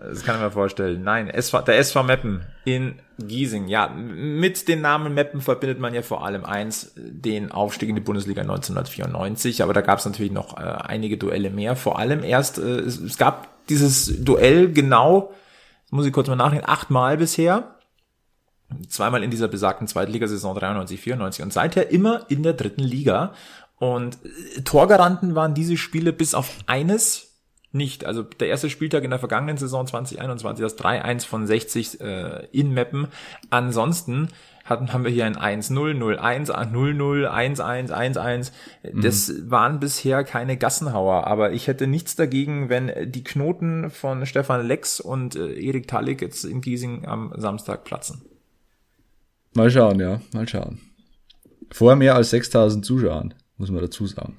[0.00, 1.02] Das kann ich mir vorstellen.
[1.02, 3.68] Nein, SV, der SV Meppen in Giesing.
[3.68, 8.00] Ja, mit den Namen Meppen verbindet man ja vor allem eins, den Aufstieg in die
[8.00, 9.62] Bundesliga 1994.
[9.62, 11.76] Aber da gab es natürlich noch äh, einige Duelle mehr.
[11.76, 15.34] Vor allem erst, äh, es, es gab dieses Duell genau,
[15.90, 17.74] muss ich kurz mal nachdenken, achtmal bisher.
[18.88, 23.34] Zweimal in dieser besagten Zweitligasaison 93, 94 und seither immer in der dritten Liga.
[23.80, 27.30] Und äh, Torgaranten waren diese Spiele bis auf eines
[27.72, 28.04] nicht.
[28.04, 32.72] Also der erste Spieltag in der vergangenen Saison 2021, das 3-1 von 60 äh, in
[32.72, 33.08] Meppen.
[33.48, 34.28] Ansonsten
[34.64, 38.52] hatten, haben wir hier ein 1-0, 0-1, 0-0, 1-1, 1-1.
[39.02, 44.66] Das waren bisher keine Gassenhauer, aber ich hätte nichts dagegen, wenn die Knoten von Stefan
[44.66, 48.22] Lex und äh, Erik Talik jetzt in Giesing am Samstag platzen.
[49.54, 50.80] Mal schauen, ja, mal schauen.
[51.72, 54.36] Vor mehr als 6000 Zuschauern, muss man dazu sagen.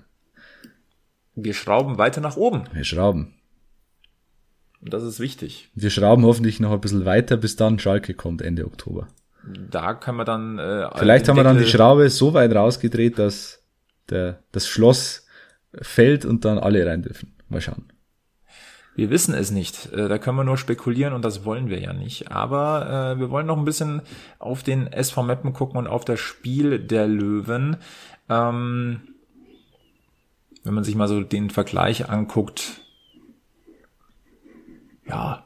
[1.36, 2.64] Wir schrauben weiter nach oben.
[2.74, 3.36] Wir schrauben.
[4.82, 5.70] Und das ist wichtig.
[5.76, 9.08] Wir schrauben hoffentlich noch ein bisschen weiter, bis dann Schalke kommt Ende Oktober.
[9.70, 10.60] Da können wir dann.
[10.60, 13.64] Äh, Vielleicht haben wir dann die Schraube so weit rausgedreht, dass
[14.10, 15.26] der, das Schloss
[15.82, 17.34] fällt und dann alle rein dürfen.
[17.48, 17.86] Mal schauen.
[18.96, 19.92] Wir wissen es nicht.
[19.94, 22.32] Äh, Da können wir nur spekulieren und das wollen wir ja nicht.
[22.32, 24.02] Aber äh, wir wollen noch ein bisschen
[24.40, 27.78] auf den SV Meppen gucken und auf das Spiel der Löwen.
[28.30, 29.02] Ähm,
[30.64, 32.82] wenn man sich mal so den Vergleich anguckt,
[35.08, 35.46] ja,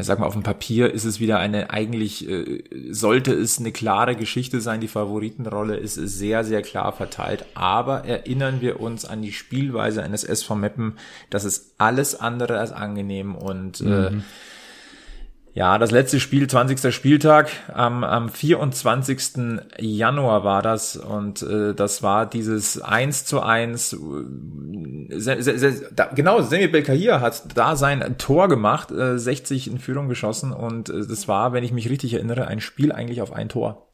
[0.00, 3.72] ich sag mal, auf dem Papier ist es wieder eine, eigentlich äh, sollte es eine
[3.72, 4.80] klare Geschichte sein.
[4.80, 7.46] Die Favoritenrolle ist sehr, sehr klar verteilt.
[7.54, 10.98] Aber erinnern wir uns an die Spielweise eines SV Meppen.
[11.30, 14.12] Das ist alles andere als angenehm und äh,
[15.54, 16.94] ja, das letzte Spiel, 20.
[16.94, 19.60] Spieltag, am, am 24.
[19.78, 23.92] Januar war das und äh, das war dieses 1 zu 1.
[23.94, 29.68] äh, Se, se, se, da, genau, Semir Belkahir hat da sein Tor gemacht, äh, 60
[29.68, 33.22] in Führung geschossen und äh, das war, wenn ich mich richtig erinnere, ein Spiel eigentlich
[33.22, 33.88] auf ein Tor.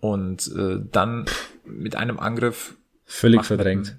[0.00, 1.26] Und äh, dann
[1.64, 3.98] mit einem Angriff Völlig verdrängt.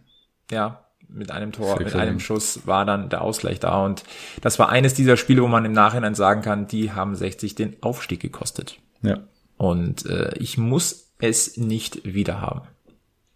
[0.50, 2.20] ja, mit einem Tor, mit einem.
[2.20, 4.04] Schuss war dann der Ausgleich da und
[4.42, 7.82] das war eines dieser Spiele, wo man im Nachhinein sagen kann, die haben 60 den
[7.82, 8.78] Aufstieg gekostet.
[9.02, 9.20] Ja.
[9.58, 12.62] Und äh, ich muss es nicht wieder haben.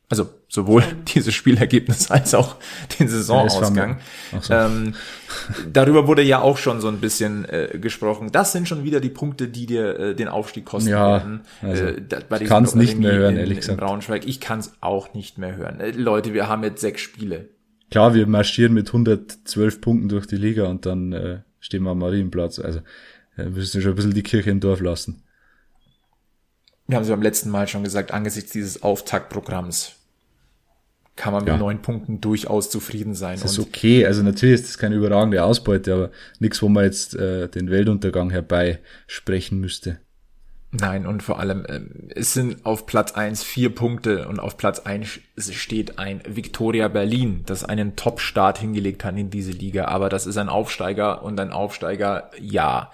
[0.10, 0.84] Also sowohl
[1.16, 2.58] dieses Spielergebnis als auch
[3.00, 4.00] den Saisonausgang.
[4.42, 4.54] So.
[4.54, 4.94] Ähm,
[5.72, 8.32] darüber wurde ja auch schon so ein bisschen äh, gesprochen.
[8.32, 11.42] Das sind schon wieder die Punkte, die dir äh, den Aufstieg kosten Ja, werden.
[11.62, 13.80] also, äh, da, bei ich diesem kann's nicht mehr hören, in, ehrlich in gesagt.
[13.80, 14.28] Braunschweig.
[14.28, 15.80] Ich kann es auch nicht mehr hören.
[15.80, 17.50] Äh, Leute, wir haben jetzt sechs Spiele.
[17.94, 22.00] Klar, wir marschieren mit 112 Punkten durch die Liga und dann äh, stehen wir am
[22.00, 22.58] Marienplatz.
[22.58, 22.80] Also
[23.38, 25.22] äh, wir müssen schon ein bisschen die Kirche im Dorf lassen.
[26.88, 29.92] Wir haben es beim letzten Mal schon gesagt, angesichts dieses Auftaktprogramms
[31.16, 33.38] kann man mit neun Punkten durchaus zufrieden sein.
[33.40, 34.08] Das ist Und okay.
[34.08, 38.32] Also natürlich ist das keine überragende Ausbeute, aber nichts, wo man jetzt äh, den Weltuntergang
[38.32, 40.00] herbeisprechen müsste.
[40.76, 44.80] Nein, und vor allem, ähm, es sind auf Platz eins vier Punkte und auf Platz
[44.80, 50.26] eins steht ein Victoria Berlin, das einen Top-Start hingelegt hat in diese Liga, aber das
[50.26, 52.92] ist ein Aufsteiger und ein Aufsteiger, ja.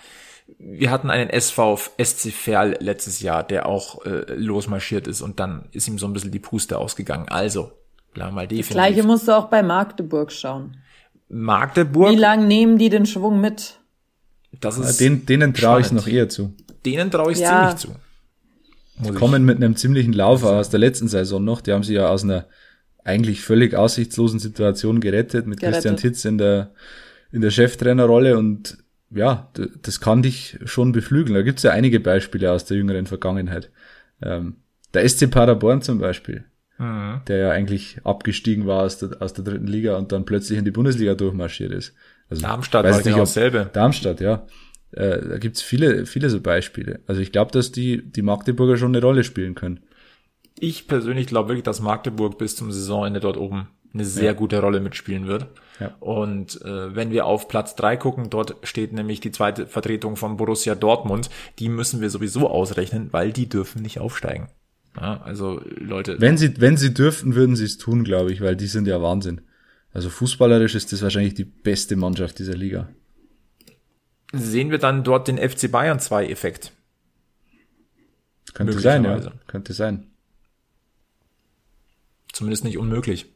[0.57, 5.69] Wir hatten einen SV SC Verl letztes Jahr, der auch äh, losmarschiert ist und dann
[5.71, 7.30] ist ihm so ein bisschen die Puste ausgegangen.
[7.30, 7.71] Also,
[8.13, 8.73] bleiben wir mal Das definitiv.
[8.73, 10.75] gleiche musst du auch bei Magdeburg schauen.
[11.30, 13.78] Magdeburg, Wie lang nehmen die den Schwung mit?
[14.60, 16.54] Das Äh, ist, Den, denen traue ich noch eher zu.
[16.86, 17.76] denen traue ich Ja.
[17.76, 17.95] ziemlich zu.
[19.04, 21.62] Ich- Kommen mit einem ziemlichen Lauf aus der letzten Saison noch.
[21.62, 22.45] Die haben sie ja aus einer
[23.06, 25.76] eigentlich völlig aussichtslosen Situation gerettet mit Gerettet.
[25.84, 26.72] Christian Titz in der,
[27.32, 28.78] in der Cheftrainerrolle und
[29.12, 31.34] ja, das kann dich schon beflügeln.
[31.34, 33.72] Da gibt's ja einige Beispiele aus der jüngeren Vergangenheit.
[34.22, 34.58] Ähm,
[34.93, 36.43] der SC Paderborn zum Beispiel,
[36.78, 37.22] Mhm.
[37.28, 40.66] der ja eigentlich abgestiegen war aus der, aus der dritten Liga und dann plötzlich in
[40.66, 41.93] die Bundesliga durchmarschiert ist.
[42.30, 43.69] Also, Darmstadt weiß war nicht, genau ob- dasselbe.
[43.73, 44.45] Darmstadt, ja.
[44.91, 47.01] Äh, da gibt's viele, viele so Beispiele.
[47.05, 49.82] Also ich glaube, dass die, die Magdeburger schon eine Rolle spielen können.
[50.59, 54.34] ich persönlich glaube wirklich, dass Magdeburg bis zum Saisonende dort oben eine sehr ja.
[54.34, 55.47] gute Rolle mitspielen wird.
[55.80, 55.95] Ja.
[55.99, 60.38] Und äh, wenn wir auf Platz drei gucken, dort steht nämlich die zweite Vertretung von
[60.38, 61.30] Borussia Dortmund.
[61.59, 64.49] Die müssen wir sowieso ausrechnen, weil die dürfen nicht aufsteigen.
[64.99, 66.19] Ja, also Leute.
[66.19, 69.01] Wenn sie, wenn sie dürften, würden sie es tun, glaube ich, weil die sind ja
[69.01, 69.41] Wahnsinn.
[69.94, 72.90] Also fußballerisch ist das wahrscheinlich die beste Mannschaft dieser Liga.
[74.32, 76.72] Sehen wir dann dort den FC Bayern 2 Effekt?
[78.54, 79.20] Könnte sein, ja.
[79.48, 80.08] Könnte sein.
[82.32, 83.34] Zumindest nicht unmöglich.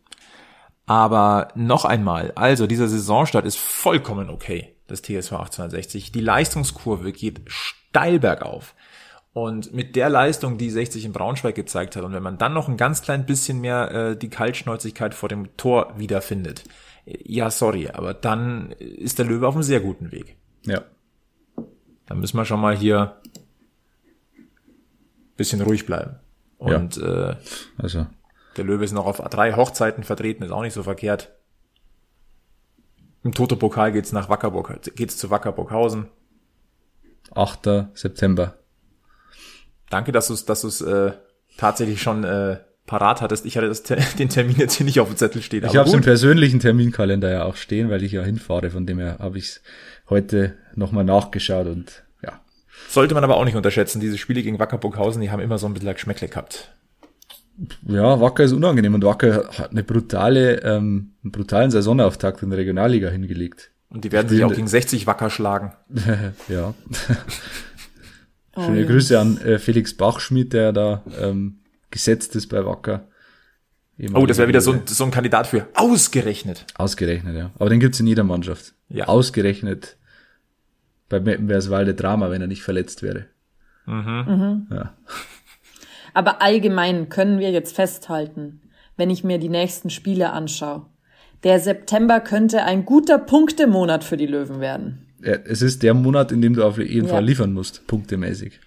[0.85, 6.11] Aber noch einmal, also dieser Saisonstart ist vollkommen okay, das TSV 1860.
[6.11, 8.75] Die Leistungskurve geht steil bergauf.
[9.33, 12.69] Und mit der Leistung, die 60 in Braunschweig gezeigt hat, und wenn man dann noch
[12.69, 16.63] ein ganz klein bisschen mehr äh, die Kaltschnäuzigkeit vor dem Tor wiederfindet,
[17.05, 20.37] ja, sorry, aber dann ist der Löwe auf einem sehr guten Weg.
[20.65, 20.83] Ja.
[22.05, 23.17] Dann müssen wir schon mal hier
[25.35, 26.19] bisschen ruhig bleiben.
[26.57, 27.31] Und ja.
[27.31, 27.35] äh,
[27.77, 28.05] also.
[28.55, 31.33] der Löwe ist noch auf drei Hochzeiten vertreten, ist auch nicht so verkehrt.
[33.23, 36.07] Im Toto-Pokal geht's nach Wackerburg, geht's zu Wackerburghausen.
[37.33, 37.87] 8.
[37.93, 38.57] September.
[39.93, 41.11] Danke, dass du es dass du's, äh,
[41.57, 43.45] tatsächlich schon äh, parat hattest.
[43.45, 43.83] Ich hatte das,
[44.17, 45.63] den Termin jetzt hier nicht auf dem Zettel stehen.
[45.65, 48.71] Ich habe es im persönlichen Terminkalender ja auch stehen, weil ich ja hinfahre.
[48.71, 49.59] Von dem her habe ich
[50.09, 52.41] heute nochmal nachgeschaut und ja.
[52.89, 53.99] Sollte man aber auch nicht unterschätzen.
[53.99, 56.71] Diese Spiele gegen Wacker Burghausen, die haben immer so ein bisschen Geschmäckle gehabt.
[57.85, 62.57] Ja, Wacker ist unangenehm und Wacker hat eine brutale, ähm, einen brutalen Saisonauftakt in der
[62.57, 63.69] Regionalliga hingelegt.
[63.89, 65.73] Und die werden sich auch gegen 60 Wacker schlagen.
[66.49, 66.73] ja.
[68.55, 73.07] Oh, Schöne Grüße an äh, Felix Bachschmidt, der da ähm, gesetzt ist bei Wacker.
[74.13, 76.65] Oh, das wäre wieder so ein, so ein Kandidat für ausgerechnet.
[76.75, 77.51] Ausgerechnet, ja.
[77.59, 78.73] Aber den gibt's in jeder Mannschaft.
[78.89, 79.05] Ja.
[79.05, 79.97] Ausgerechnet
[81.09, 83.27] bei Meppenwerswalde Drama, wenn er nicht verletzt wäre.
[83.85, 84.25] Mhm.
[84.27, 84.67] Mhm.
[84.71, 84.93] Ja.
[86.13, 88.61] Aber allgemein können wir jetzt festhalten,
[88.97, 90.87] wenn ich mir die nächsten Spiele anschaue,
[91.43, 95.02] der September könnte ein guter Punktemonat für die Löwen werden.
[95.23, 97.13] Ja, es ist der Monat, in dem du auf jeden ja.
[97.13, 98.59] Fall liefern musst, punktemäßig.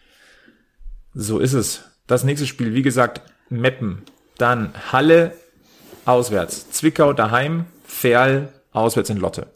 [1.13, 1.85] So ist es.
[2.07, 4.03] Das nächste Spiel, wie gesagt, Meppen.
[4.39, 5.33] Dann Halle
[6.05, 6.71] auswärts.
[6.71, 7.67] Zwickau daheim.
[7.85, 9.49] Ferl auswärts in Lotte.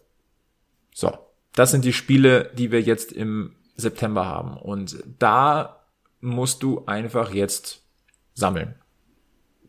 [0.94, 1.12] So.
[1.54, 4.56] Das sind die Spiele, die wir jetzt im September haben.
[4.56, 5.84] Und da
[6.20, 7.82] musst du einfach jetzt
[8.34, 8.74] sammeln.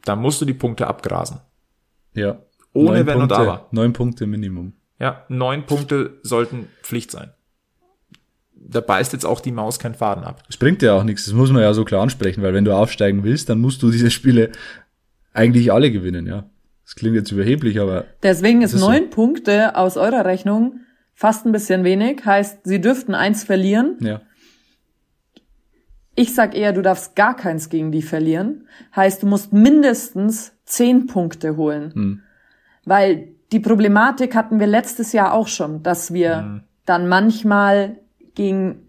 [0.04, 1.40] Da musst du die Punkte abgrasen.
[2.14, 2.42] Ja.
[2.74, 3.68] Ohne neun Wenn Punkte, und Aber.
[3.72, 4.74] Neun Punkte Minimum.
[5.02, 7.32] Ja, neun Punkte sollten Pflicht sein.
[8.54, 10.44] Da beißt jetzt auch die Maus keinen Faden ab.
[10.48, 12.74] Es bringt ja auch nichts, das muss man ja so klar ansprechen, weil wenn du
[12.74, 14.52] aufsteigen willst, dann musst du diese Spiele
[15.34, 16.48] eigentlich alle gewinnen, ja.
[16.84, 18.06] Das klingt jetzt überheblich, aber.
[18.22, 19.10] Deswegen ist, ist neun so.
[19.10, 20.82] Punkte aus eurer Rechnung
[21.14, 22.24] fast ein bisschen wenig.
[22.26, 23.98] Heißt, sie dürften eins verlieren.
[24.02, 24.22] Ja.
[26.16, 28.68] Ich sag eher, du darfst gar keins gegen die verlieren.
[28.96, 31.94] Heißt, du musst mindestens zehn Punkte holen.
[31.94, 32.24] Hm.
[32.84, 36.64] Weil die Problematik hatten wir letztes Jahr auch schon, dass wir mhm.
[36.86, 37.98] dann manchmal
[38.36, 38.88] gegen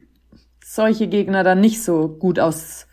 [0.65, 2.87] solche Gegner dann nicht so gut aus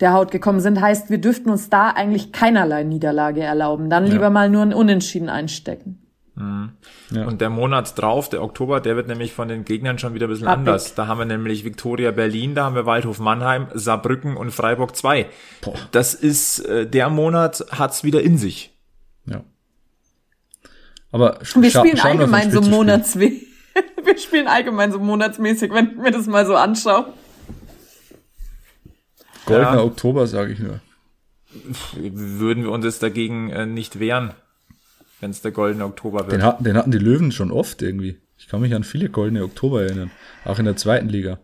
[0.00, 0.80] der Haut gekommen sind.
[0.80, 3.88] Heißt, wir dürften uns da eigentlich keinerlei Niederlage erlauben.
[3.88, 4.12] Dann ja.
[4.12, 6.02] lieber mal nur ein Unentschieden einstecken.
[6.34, 6.72] Mhm.
[7.10, 7.26] Ja.
[7.26, 10.30] Und der Monat drauf, der Oktober, der wird nämlich von den Gegnern schon wieder ein
[10.30, 10.58] bisschen Abweg.
[10.58, 10.94] anders.
[10.94, 15.26] Da haben wir nämlich Viktoria Berlin, da haben wir Waldhof Mannheim, Saarbrücken und Freiburg 2.
[15.60, 15.74] Boah.
[15.92, 18.74] Das ist, äh, der Monat hat's wieder in sich.
[19.26, 19.44] Ja.
[21.12, 23.46] Aber wir spielen allgemein so monatsmäßig.
[24.04, 27.12] wir spielen allgemein so monatsmäßig, wenn ich mir das mal so anschaue.
[29.46, 29.82] Goldener ja.
[29.82, 30.80] Oktober, sage ich nur.
[31.94, 34.30] Würden wir uns jetzt dagegen äh, nicht wehren,
[35.20, 36.32] wenn es der goldene Oktober wird.
[36.32, 38.18] Den hatten, den hatten die Löwen schon oft irgendwie.
[38.38, 40.10] Ich kann mich an viele goldene Oktober erinnern.
[40.44, 41.38] Auch in der zweiten Liga.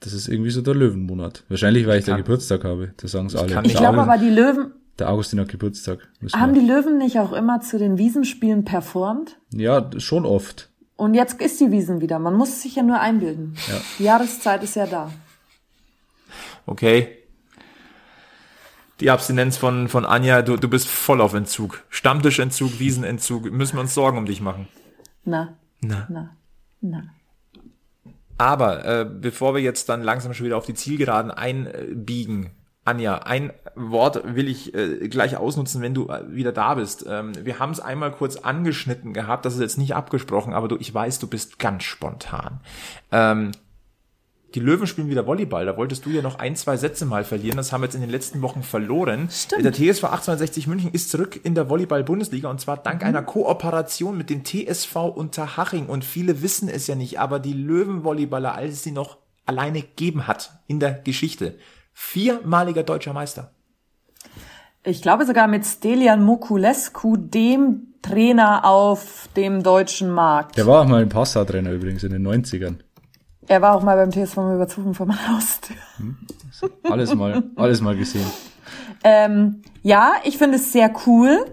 [0.00, 1.42] Das ist irgendwie so der Löwenmonat.
[1.48, 2.94] Wahrscheinlich, weil ich, ich da Geburtstag habe.
[2.98, 3.60] Das sagen es alle.
[3.64, 6.08] Ich glaube aber, die Löwen, der Augustin hat Geburtstag.
[6.34, 9.38] Haben die Löwen nicht auch immer zu den Wiesenspielen performt?
[9.50, 10.70] Ja, schon oft.
[10.96, 12.18] Und jetzt ist die Wiesen wieder.
[12.18, 13.54] Man muss sich ja nur einbilden.
[13.68, 13.80] Ja.
[13.98, 15.12] Die Jahreszeit ist ja da.
[16.66, 17.16] Okay.
[19.00, 21.84] Die Abstinenz von, von Anja, du, du bist voll auf Entzug.
[21.88, 23.50] Stammtischentzug, Wiesenentzug.
[23.52, 24.66] Müssen wir uns Sorgen um dich machen?
[25.24, 25.56] Na.
[25.80, 26.08] Na.
[26.10, 26.36] Na.
[26.80, 27.04] Na.
[28.38, 32.50] Aber äh, bevor wir jetzt dann langsam schon wieder auf die Zielgeraden einbiegen,
[32.88, 37.04] Anja, ein Wort will ich äh, gleich ausnutzen, wenn du äh, wieder da bist.
[37.06, 40.76] Ähm, wir haben es einmal kurz angeschnitten gehabt, das ist jetzt nicht abgesprochen, aber du,
[40.78, 42.60] ich weiß, du bist ganz spontan.
[43.12, 43.52] Ähm,
[44.54, 45.66] die Löwen spielen wieder Volleyball.
[45.66, 47.58] Da wolltest du ja noch ein, zwei Sätze mal verlieren.
[47.58, 49.28] Das haben wir jetzt in den letzten Wochen verloren.
[49.30, 49.62] Stimmt.
[49.62, 53.08] Der TSV 1860 München ist zurück in der Volleyball-Bundesliga und zwar dank mhm.
[53.08, 55.86] einer Kooperation mit dem TSV Unterhaching.
[55.86, 60.26] Und viele wissen es ja nicht, aber die Löwen-Volleyballer, als es sie noch alleine gegeben
[60.26, 61.58] hat in der Geschichte,
[62.00, 63.50] Viermaliger deutscher Meister.
[64.84, 70.56] Ich glaube sogar mit Stelian Mokulescu, dem Trainer auf dem deutschen Markt.
[70.56, 72.76] Der war auch mal ein Passau-Trainer übrigens in den 90ern.
[73.48, 75.60] Er war auch mal beim TSV Überzufen vom Haus.
[76.84, 78.30] Alles mal, alles mal gesehen.
[79.02, 81.46] Ähm, ja, ich finde es sehr cool.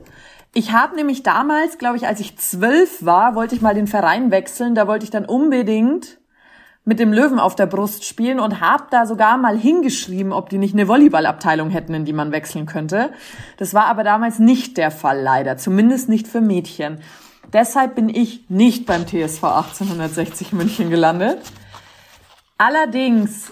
[0.54, 4.30] Ich habe nämlich damals, glaube ich, als ich zwölf war, wollte ich mal den Verein
[4.30, 4.76] wechseln.
[4.76, 6.20] Da wollte ich dann unbedingt
[6.86, 10.60] mit dem Löwen auf der Brust spielen und habe da sogar mal hingeschrieben, ob die
[10.60, 13.12] nicht eine Volleyballabteilung hätten, in die man wechseln könnte.
[13.58, 15.58] Das war aber damals nicht der Fall, leider.
[15.58, 17.02] Zumindest nicht für Mädchen.
[17.52, 21.40] Deshalb bin ich nicht beim TSV 1860 München gelandet.
[22.60, 23.52] Allerdings,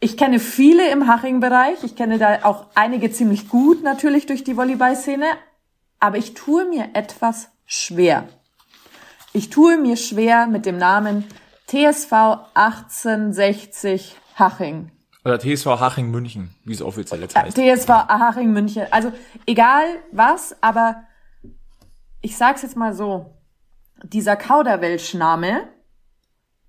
[0.00, 1.84] ich kenne viele im Haching-Bereich.
[1.84, 5.26] Ich kenne da auch einige ziemlich gut natürlich durch die Volleyballszene.
[6.00, 8.28] Aber ich tue mir etwas schwer.
[9.34, 11.24] Ich tue mir schwer mit dem Namen
[11.68, 12.12] TSV
[12.54, 14.90] 1860 Haching.
[15.24, 17.56] Oder TSV Haching München, wie es offiziell jetzt heißt.
[17.56, 18.86] TSV Haching München.
[18.90, 19.12] Also
[19.46, 21.02] egal was, aber
[22.22, 23.34] ich sag's jetzt mal so.
[24.02, 25.68] Dieser Kauderwelsch-Name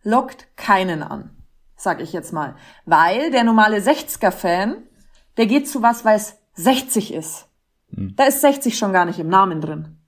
[0.03, 1.29] lockt keinen an,
[1.75, 2.55] sag ich jetzt mal.
[2.85, 4.83] Weil der normale 60er-Fan,
[5.37, 7.47] der geht zu was, weil es 60 ist.
[7.91, 9.98] Da ist 60 schon gar nicht im Namen drin.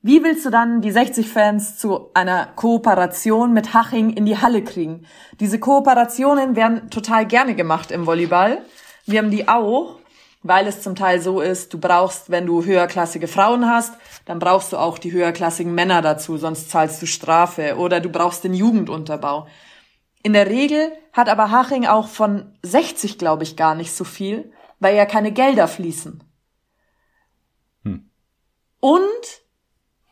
[0.00, 5.06] Wie willst du dann die 60-Fans zu einer Kooperation mit Haching in die Halle kriegen?
[5.40, 8.62] Diese Kooperationen werden total gerne gemacht im Volleyball.
[9.06, 9.98] Wir haben die auch,
[10.44, 13.94] weil es zum Teil so ist, du brauchst, wenn du höherklassige Frauen hast,
[14.24, 18.44] dann brauchst du auch die höherklassigen Männer dazu, sonst zahlst du Strafe oder du brauchst
[18.44, 19.48] den Jugendunterbau.
[20.22, 24.52] In der Regel hat aber Haching auch von 60, glaube ich, gar nicht so viel,
[24.78, 26.22] weil ja keine Gelder fließen.
[28.80, 29.47] Und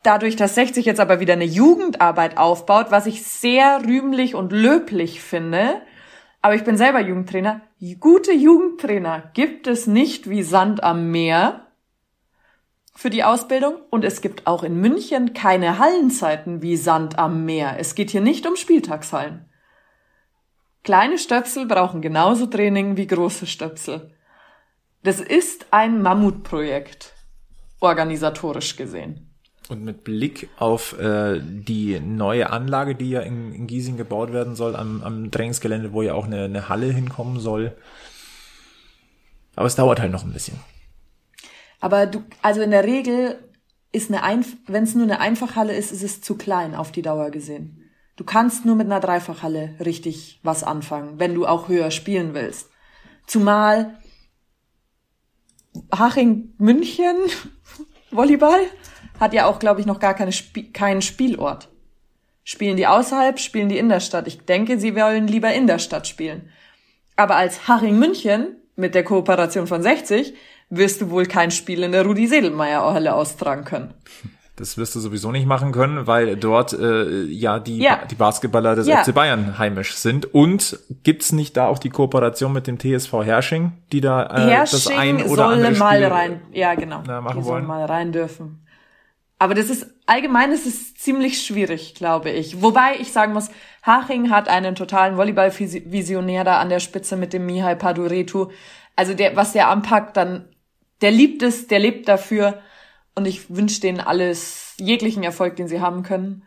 [0.07, 5.21] dadurch, dass 60 jetzt aber wieder eine Jugendarbeit aufbaut, was ich sehr rühmlich und löblich
[5.21, 5.83] finde,
[6.43, 7.63] aber ich bin selber Jugendtrainer,
[7.99, 11.67] gute Jugendtrainer gibt es nicht wie Sand am Meer
[12.95, 17.77] für die Ausbildung und es gibt auch in München keine Hallenzeiten wie Sand am Meer.
[17.79, 19.51] Es geht hier nicht um Spieltagshallen.
[20.85, 24.15] Kleine Stöpsel brauchen genauso Training wie große Stöpsel.
[25.03, 27.13] Das ist ein Mammutprojekt,
[27.81, 29.26] organisatorisch gesehen.
[29.69, 34.55] Und mit Blick auf äh, die neue Anlage, die ja in, in Giesing gebaut werden
[34.55, 37.77] soll, am, am Trainingsgelände, wo ja auch eine, eine Halle hinkommen soll.
[39.57, 40.61] Aber es dauert halt noch ein bisschen.
[41.81, 43.39] Aber du, also in der Regel
[43.93, 47.03] ist eine Einf wenn es nur eine Einfachhalle ist, ist es zu klein auf die
[47.03, 47.83] Dauer gesehen.
[48.17, 52.71] Du kannst nur mit einer Dreifachhalle richtig was anfangen, wenn du auch höher spielen willst.
[53.27, 53.99] Zumal
[55.93, 57.17] Haching München
[58.11, 58.61] Volleyball
[59.21, 61.69] hat ja auch, glaube ich, noch gar keine Sp keinen Spielort.
[62.45, 64.27] Spielen die außerhalb, spielen die in der Stadt.
[64.29, 66.49] Ich denke, sie wollen lieber in der Stadt spielen.
[67.17, 70.35] Aber als Haching München mit der Kooperation von 60
[70.71, 73.95] wirst du wohl kein Spiel in der Rudi-Sedelmeier-Halle austragen können.
[74.57, 78.01] Das wirst du sowieso nicht machen können, weil dort äh, ja die Ja.
[78.11, 79.03] die Basketballer des Ja.
[79.03, 80.33] FC Bayern heimisch sind.
[80.35, 84.87] Und gibt's nicht da auch die Kooperation mit dem TSV Hersching, die da äh, das
[84.89, 86.41] ein oder soll andere mal Spiel rein.
[86.53, 87.03] Ja, genau.
[87.07, 87.81] Na, machen die sollen wollen.
[87.81, 88.63] mal rein dürfen.
[89.39, 92.63] Aber das ist allgemein, das ist ziemlich schwierig, glaube ich.
[92.63, 93.51] Wobei ich sagen muss,
[93.83, 98.49] Haching hat einen totalen Volleyball-Visionär da an der Spitze mit dem Mihai Paduretu.
[98.97, 100.49] Also der, was der anpackt, dann,
[101.03, 102.63] der liebt es, der lebt dafür.
[103.15, 106.43] Und ich wünsche denen alles, jeglichen Erfolg, den sie haben können.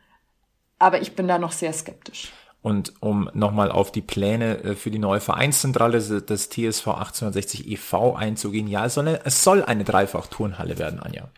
[0.80, 2.32] Aber ich bin da noch sehr skeptisch.
[2.62, 8.16] Und um nochmal auf die Pläne äh, für die neue Vereinszentrale des- TSV 1860 e.V.
[8.16, 11.30] einzugehen, ja, es soll eine, es soll eine Dreifach-Turnhalle werden, Anja.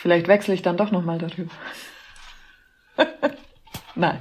[0.00, 1.52] Vielleicht wechsle ich dann doch nochmal darüber.
[3.94, 4.18] Nein.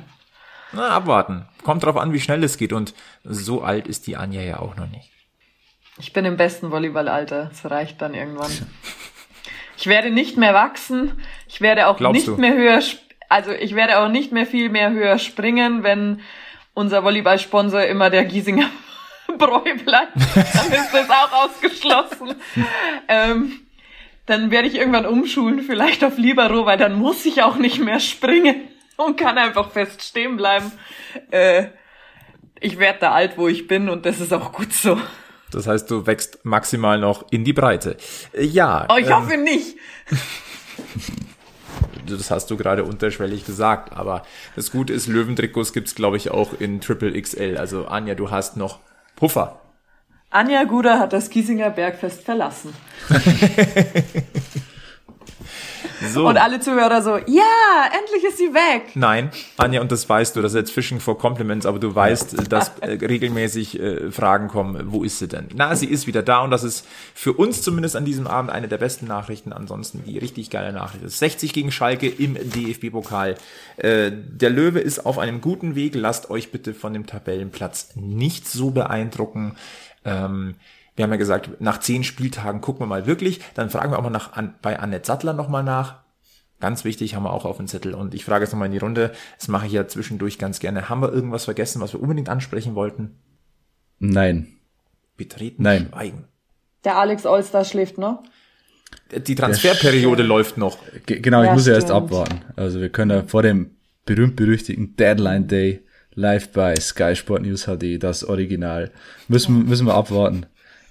[0.73, 1.47] Na, abwarten.
[1.63, 2.73] Kommt drauf an, wie schnell es geht.
[2.73, 5.09] Und so alt ist die Anja ja auch noch nicht.
[5.97, 7.49] Ich bin im besten Volleyballalter.
[7.53, 8.51] Es reicht dann irgendwann.
[9.77, 11.13] Ich werde nicht mehr wachsen.
[11.47, 12.35] Ich werde auch Glaubst nicht du?
[12.35, 12.81] mehr höher,
[13.29, 16.19] also ich werde auch nicht mehr viel mehr höher springen, wenn
[16.73, 18.69] unser Volleyballsponsor immer der Giesinger
[19.37, 20.15] Bräu bleibt.
[20.15, 22.35] Dann ist das auch ausgeschlossen.
[23.07, 23.61] ähm,
[24.29, 27.99] dann werde ich irgendwann umschulen, vielleicht auf Libero, weil dann muss ich auch nicht mehr
[27.99, 30.71] springen und kann einfach fest stehen bleiben.
[31.31, 31.65] Äh,
[32.59, 34.99] ich werde da alt, wo ich bin und das ist auch gut so.
[35.51, 37.97] Das heißt, du wächst maximal noch in die Breite.
[38.33, 38.85] Äh, Ja.
[38.89, 39.77] Oh, ich ähm, hoffe nicht.
[42.05, 44.21] das hast du gerade unterschwellig gesagt, aber
[44.55, 47.57] das Gute ist, Löwentrikots gibt's glaube ich, auch in Triple XL.
[47.57, 48.79] Also Anja, du hast noch
[49.15, 49.58] Puffer.
[50.31, 52.73] Anja Guder hat das Giesinger Bergfest verlassen.
[56.13, 56.27] So.
[56.27, 58.95] Und alle Zuhörer so, ja, endlich ist sie weg.
[58.95, 62.51] Nein, Anja, und das weißt du, das ist jetzt Fishing for Compliments, aber du weißt,
[62.51, 65.49] dass äh, regelmäßig äh, Fragen kommen, wo ist sie denn?
[65.53, 68.67] Na, sie ist wieder da und das ist für uns zumindest an diesem Abend eine
[68.67, 69.51] der besten Nachrichten.
[69.51, 73.35] Ansonsten die richtig geile Nachricht ist 60 gegen Schalke im DFB-Pokal.
[73.77, 75.95] Äh, der Löwe ist auf einem guten Weg.
[75.95, 79.57] Lasst euch bitte von dem Tabellenplatz nicht so beeindrucken.
[80.09, 80.55] Ähm,
[80.95, 83.39] wir haben ja gesagt, nach zehn Spieltagen gucken wir mal wirklich.
[83.53, 85.99] Dann fragen wir auch mal nach, an, bei Annette Sattler nochmal nach.
[86.59, 87.93] Ganz wichtig, haben wir auch auf dem Zettel.
[87.93, 90.89] Und ich frage jetzt nochmal in die Runde, das mache ich ja zwischendurch ganz gerne.
[90.89, 93.15] Haben wir irgendwas vergessen, was wir unbedingt ansprechen wollten?
[93.99, 94.47] Nein.
[95.15, 95.87] Betreten Nein.
[95.89, 96.25] Schweigen.
[96.83, 98.23] Der Alex Allstar schläft noch.
[99.25, 100.77] Die Transferperiode läuft noch.
[101.05, 102.41] Ge genau, ich Ja, muss ja erst abwarten.
[102.55, 103.71] Also wir können ja vor dem
[104.05, 105.83] berühmt-berüchtigten Deadline Day
[106.19, 108.91] live bei Sky Sport News HD, das Original,
[109.27, 110.45] müssen, müssen wir abwarten,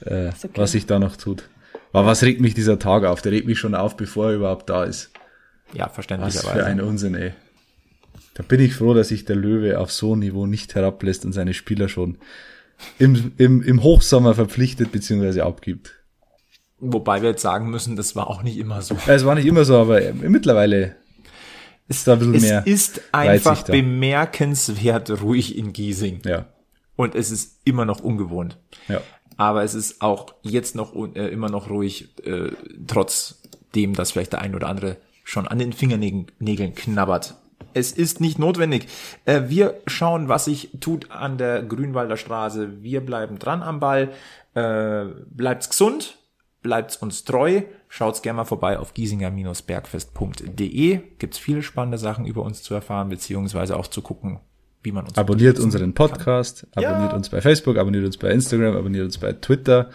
[0.05, 0.51] äh, okay.
[0.55, 1.49] was sich da noch tut.
[1.93, 3.23] Aber was regt mich dieser Tag auf?
[3.23, 5.11] Der regt mich schon auf, bevor er überhaupt da ist.
[5.73, 6.65] Ja, Was für verständlicherweise.
[6.65, 7.33] ein Unsinn, ey.
[8.35, 11.33] Da bin ich froh, dass sich der Löwe auf so ein Niveau nicht herablässt und
[11.33, 12.19] seine Spieler schon
[12.99, 15.41] im, im, im Hochsommer verpflichtet bzw.
[15.41, 15.95] abgibt.
[16.79, 18.97] Wobei wir jetzt sagen müssen, das war auch nicht immer so.
[19.09, 20.95] Es war nicht immer so, aber mittlerweile
[21.89, 22.67] ist da ein bisschen Es mehr.
[22.67, 26.21] ist einfach bemerkenswert ruhig in Giesing.
[26.25, 26.47] Ja,
[26.97, 28.59] Und es ist immer noch ungewohnt.
[28.89, 29.01] ja.
[29.41, 32.51] Aber es ist auch jetzt noch äh, immer noch ruhig, äh,
[32.89, 37.37] trotzdem, dass vielleicht der ein oder andere schon an den Fingernägeln Nägeln knabbert.
[37.73, 38.89] Es ist nicht notwendig.
[39.27, 42.83] Äh, wir schauen, was sich tut an der Grünwalder Straße.
[42.83, 44.11] Wir bleiben dran am Ball.
[44.55, 46.19] Äh, bleibt's gesund,
[46.63, 47.63] bleibt's uns treu.
[47.89, 51.01] Schaut's gerne mal vorbei auf giesinger-bergfest.de.
[51.19, 54.41] Gibt's viele spannende Sachen über uns zu erfahren, beziehungsweise auch zu gucken,
[54.83, 56.09] wie man uns Abonniert unseren kann.
[56.11, 57.17] Podcast, abonniert Ja.
[57.17, 59.91] uns bei Facebook, abonniert uns bei Instagram, abonniert uns bei Twitter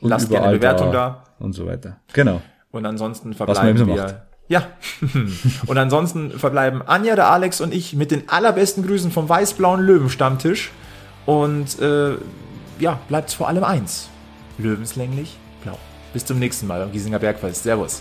[0.00, 1.24] und Lasst gerne eine Bewertung da.
[1.38, 2.00] und so weiter.
[2.12, 2.40] Genau.
[2.70, 3.96] Und ansonsten verbleiben so wir.
[3.96, 4.16] macht.
[4.48, 4.66] Ja.
[5.66, 10.70] und ansonsten verbleiben Anja, der Alex und ich mit den allerbesten Grüßen vom weiß-blauen Löwenstammtisch.
[11.26, 12.14] Und äh,
[12.78, 14.08] ja, bleibt's vor allem eins.
[14.58, 15.36] Löwenslänglich.
[16.16, 17.64] Bis zum nächsten Mal am Giesinger Bergfest.
[17.64, 18.00] Servus.